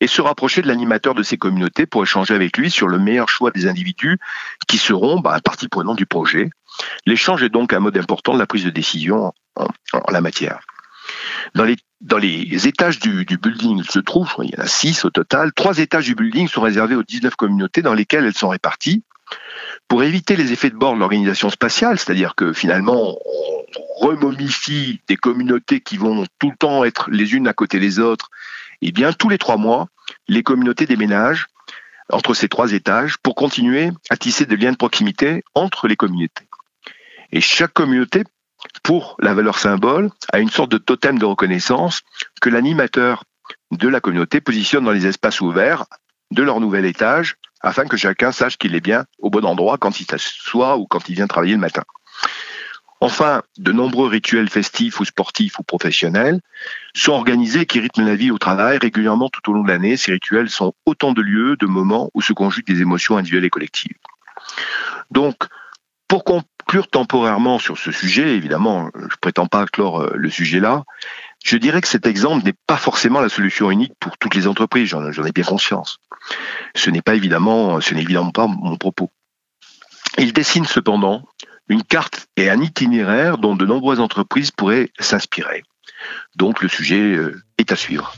et 0.01 0.07
se 0.07 0.21
rapprocher 0.21 0.61
de 0.61 0.67
l'animateur 0.67 1.13
de 1.13 1.23
ses 1.23 1.37
communautés 1.37 1.85
pour 1.85 2.03
échanger 2.03 2.33
avec 2.33 2.57
lui 2.57 2.71
sur 2.71 2.87
le 2.87 2.97
meilleur 2.97 3.29
choix 3.29 3.51
des 3.51 3.67
individus 3.67 4.17
qui 4.67 4.77
seront 4.77 5.19
bah, 5.19 5.39
partie 5.43 5.67
prenante 5.67 5.97
du 5.97 6.05
projet. 6.05 6.49
L'échange 7.05 7.43
est 7.43 7.49
donc 7.49 7.73
un 7.73 7.79
mode 7.79 7.97
important 7.97 8.33
de 8.33 8.39
la 8.39 8.47
prise 8.47 8.63
de 8.63 8.69
décision 8.69 9.33
en 9.55 10.11
la 10.11 10.21
matière. 10.21 10.61
Dans 11.55 12.17
les, 12.17 12.67
étages 12.67 12.99
du, 12.99 13.25
du 13.25 13.37
building 13.37 13.83
se 13.83 13.99
trouvent, 13.99 14.33
il 14.43 14.51
y 14.51 14.59
en 14.59 14.63
a 14.63 14.67
six 14.67 15.03
au 15.05 15.09
total, 15.09 15.51
trois 15.53 15.79
étages 15.79 16.05
du 16.05 16.15
building 16.15 16.47
sont 16.47 16.61
réservés 16.61 16.95
aux 16.95 17.03
19 17.03 17.35
communautés 17.35 17.81
dans 17.81 17.93
lesquelles 17.93 18.25
elles 18.25 18.37
sont 18.37 18.49
réparties. 18.49 19.03
Pour 19.87 20.03
éviter 20.03 20.35
les 20.35 20.51
effets 20.51 20.69
de 20.69 20.75
bord 20.75 20.93
de 20.93 20.99
l'organisation 20.99 21.49
spatiale, 21.49 21.99
c'est-à-dire 21.99 22.35
que 22.35 22.53
finalement 22.53 23.17
on 23.25 24.05
remomifie 24.05 25.01
des 25.07 25.17
communautés 25.17 25.81
qui 25.81 25.97
vont 25.97 26.25
tout 26.39 26.51
le 26.51 26.57
temps 26.57 26.83
être 26.83 27.09
les 27.11 27.33
unes 27.33 27.47
à 27.47 27.53
côté 27.53 27.79
des 27.79 27.99
autres, 27.99 28.29
eh 28.81 28.91
bien 28.91 29.13
tous 29.13 29.29
les 29.29 29.37
trois 29.37 29.57
mois, 29.57 29.87
les 30.27 30.43
communautés 30.43 30.85
déménagent 30.85 31.47
entre 32.11 32.33
ces 32.33 32.49
trois 32.49 32.73
étages 32.73 33.17
pour 33.17 33.35
continuer 33.35 33.91
à 34.09 34.17
tisser 34.17 34.45
des 34.45 34.57
liens 34.57 34.71
de 34.71 34.77
proximité 34.77 35.43
entre 35.53 35.87
les 35.87 35.95
communautés. 35.95 36.47
Et 37.31 37.41
chaque 37.41 37.73
communauté 37.73 38.23
pour 38.89 39.15
la 39.19 39.35
valeur 39.35 39.59
symbole 39.59 40.09
à 40.33 40.39
une 40.39 40.49
sorte 40.49 40.71
de 40.71 40.79
totem 40.79 41.19
de 41.19 41.25
reconnaissance 41.25 42.01
que 42.41 42.49
l'animateur 42.49 43.23
de 43.69 43.87
la 43.87 44.01
communauté 44.01 44.41
positionne 44.41 44.83
dans 44.83 44.91
les 44.91 45.05
espaces 45.05 45.41
ouverts 45.41 45.85
de 46.31 46.41
leur 46.41 46.59
nouvel 46.59 46.85
étage 46.85 47.35
afin 47.61 47.85
que 47.85 47.97
chacun 47.97 48.31
sache 48.31 48.57
qu'il 48.57 48.73
est 48.73 48.81
bien 48.81 49.05
au 49.19 49.29
bon 49.29 49.45
endroit 49.45 49.77
quand 49.77 49.99
il 49.99 50.07
s'assoit 50.07 50.77
ou 50.77 50.87
quand 50.87 51.07
il 51.07 51.13
vient 51.13 51.27
travailler 51.27 51.53
le 51.53 51.59
matin. 51.59 51.83
Enfin, 52.99 53.43
de 53.59 53.71
nombreux 53.71 54.09
rituels 54.09 54.49
festifs 54.49 54.99
ou 54.99 55.05
sportifs 55.05 55.59
ou 55.59 55.63
professionnels 55.63 56.41
sont 56.95 57.11
organisés 57.11 57.67
qui 57.67 57.79
rythment 57.81 58.07
la 58.07 58.15
vie 58.15 58.31
au 58.31 58.39
travail 58.39 58.79
régulièrement 58.79 59.29
tout 59.29 59.51
au 59.51 59.53
long 59.53 59.61
de 59.61 59.69
l'année. 59.69 59.97
Ces 59.97 60.13
rituels 60.13 60.49
sont 60.49 60.73
autant 60.87 61.13
de 61.13 61.21
lieux, 61.21 61.57
de 61.57 61.67
moments 61.67 62.09
où 62.15 62.23
se 62.23 62.33
conjuguent 62.33 62.65
des 62.65 62.81
émotions 62.81 63.17
individuelles 63.17 63.45
et 63.45 63.51
collectives. 63.51 63.97
Donc, 65.11 65.35
pour 66.07 66.23
conclure 66.69 66.87
temporairement 66.87 67.57
sur 67.57 67.79
ce 67.79 67.91
sujet, 67.91 68.35
évidemment, 68.35 68.91
je 68.93 69.15
prétends 69.19 69.47
pas 69.47 69.65
clore 69.65 70.01
euh, 70.01 70.11
le 70.13 70.29
sujet 70.29 70.59
là, 70.59 70.83
je 71.43 71.57
dirais 71.57 71.81
que 71.81 71.87
cet 71.87 72.05
exemple 72.05 72.45
n'est 72.45 72.53
pas 72.67 72.77
forcément 72.77 73.21
la 73.21 73.29
solution 73.29 73.71
unique 73.71 73.93
pour 73.99 74.19
toutes 74.19 74.35
les 74.35 74.45
entreprises, 74.45 74.89
j'en 74.89 75.25
ai 75.25 75.31
bien 75.31 75.43
conscience. 75.43 75.97
Ce 76.75 76.91
n'est 76.91 77.01
évidemment, 77.07 77.81
ce 77.81 77.95
n'est 77.95 78.03
évidemment 78.03 78.29
pas 78.29 78.45
mon 78.45 78.77
propos. 78.77 79.09
Il 80.19 80.31
dessine 80.31 80.65
cependant 80.65 81.23
une 81.69 81.81
carte 81.81 82.27
et 82.37 82.51
un 82.51 82.61
itinéraire 82.61 83.39
dont 83.39 83.55
de 83.55 83.65
nombreuses 83.65 83.99
entreprises 83.99 84.51
pourraient 84.51 84.91
s'inspirer. 84.99 85.63
Donc 86.35 86.61
le 86.61 86.69
sujet 86.69 87.01
euh, 87.01 87.41
est 87.57 87.71
à 87.71 87.75
suivre. 87.75 88.13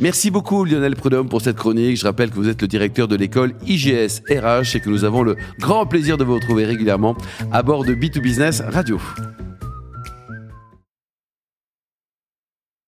Merci 0.00 0.30
beaucoup 0.30 0.64
Lionel 0.64 0.96
Prudhomme 0.96 1.28
pour 1.28 1.40
cette 1.40 1.56
chronique. 1.56 1.96
Je 1.96 2.04
rappelle 2.04 2.30
que 2.30 2.34
vous 2.34 2.48
êtes 2.48 2.60
le 2.60 2.68
directeur 2.68 3.06
de 3.06 3.14
l'école 3.14 3.54
IGS 3.66 4.22
RH 4.28 4.76
et 4.76 4.80
que 4.80 4.90
nous 4.90 5.04
avons 5.04 5.22
le 5.22 5.36
grand 5.60 5.86
plaisir 5.86 6.16
de 6.16 6.24
vous 6.24 6.34
retrouver 6.34 6.64
régulièrement 6.64 7.16
à 7.52 7.62
bord 7.62 7.84
de 7.84 7.94
B2Business 7.94 8.60
Radio. 8.68 8.98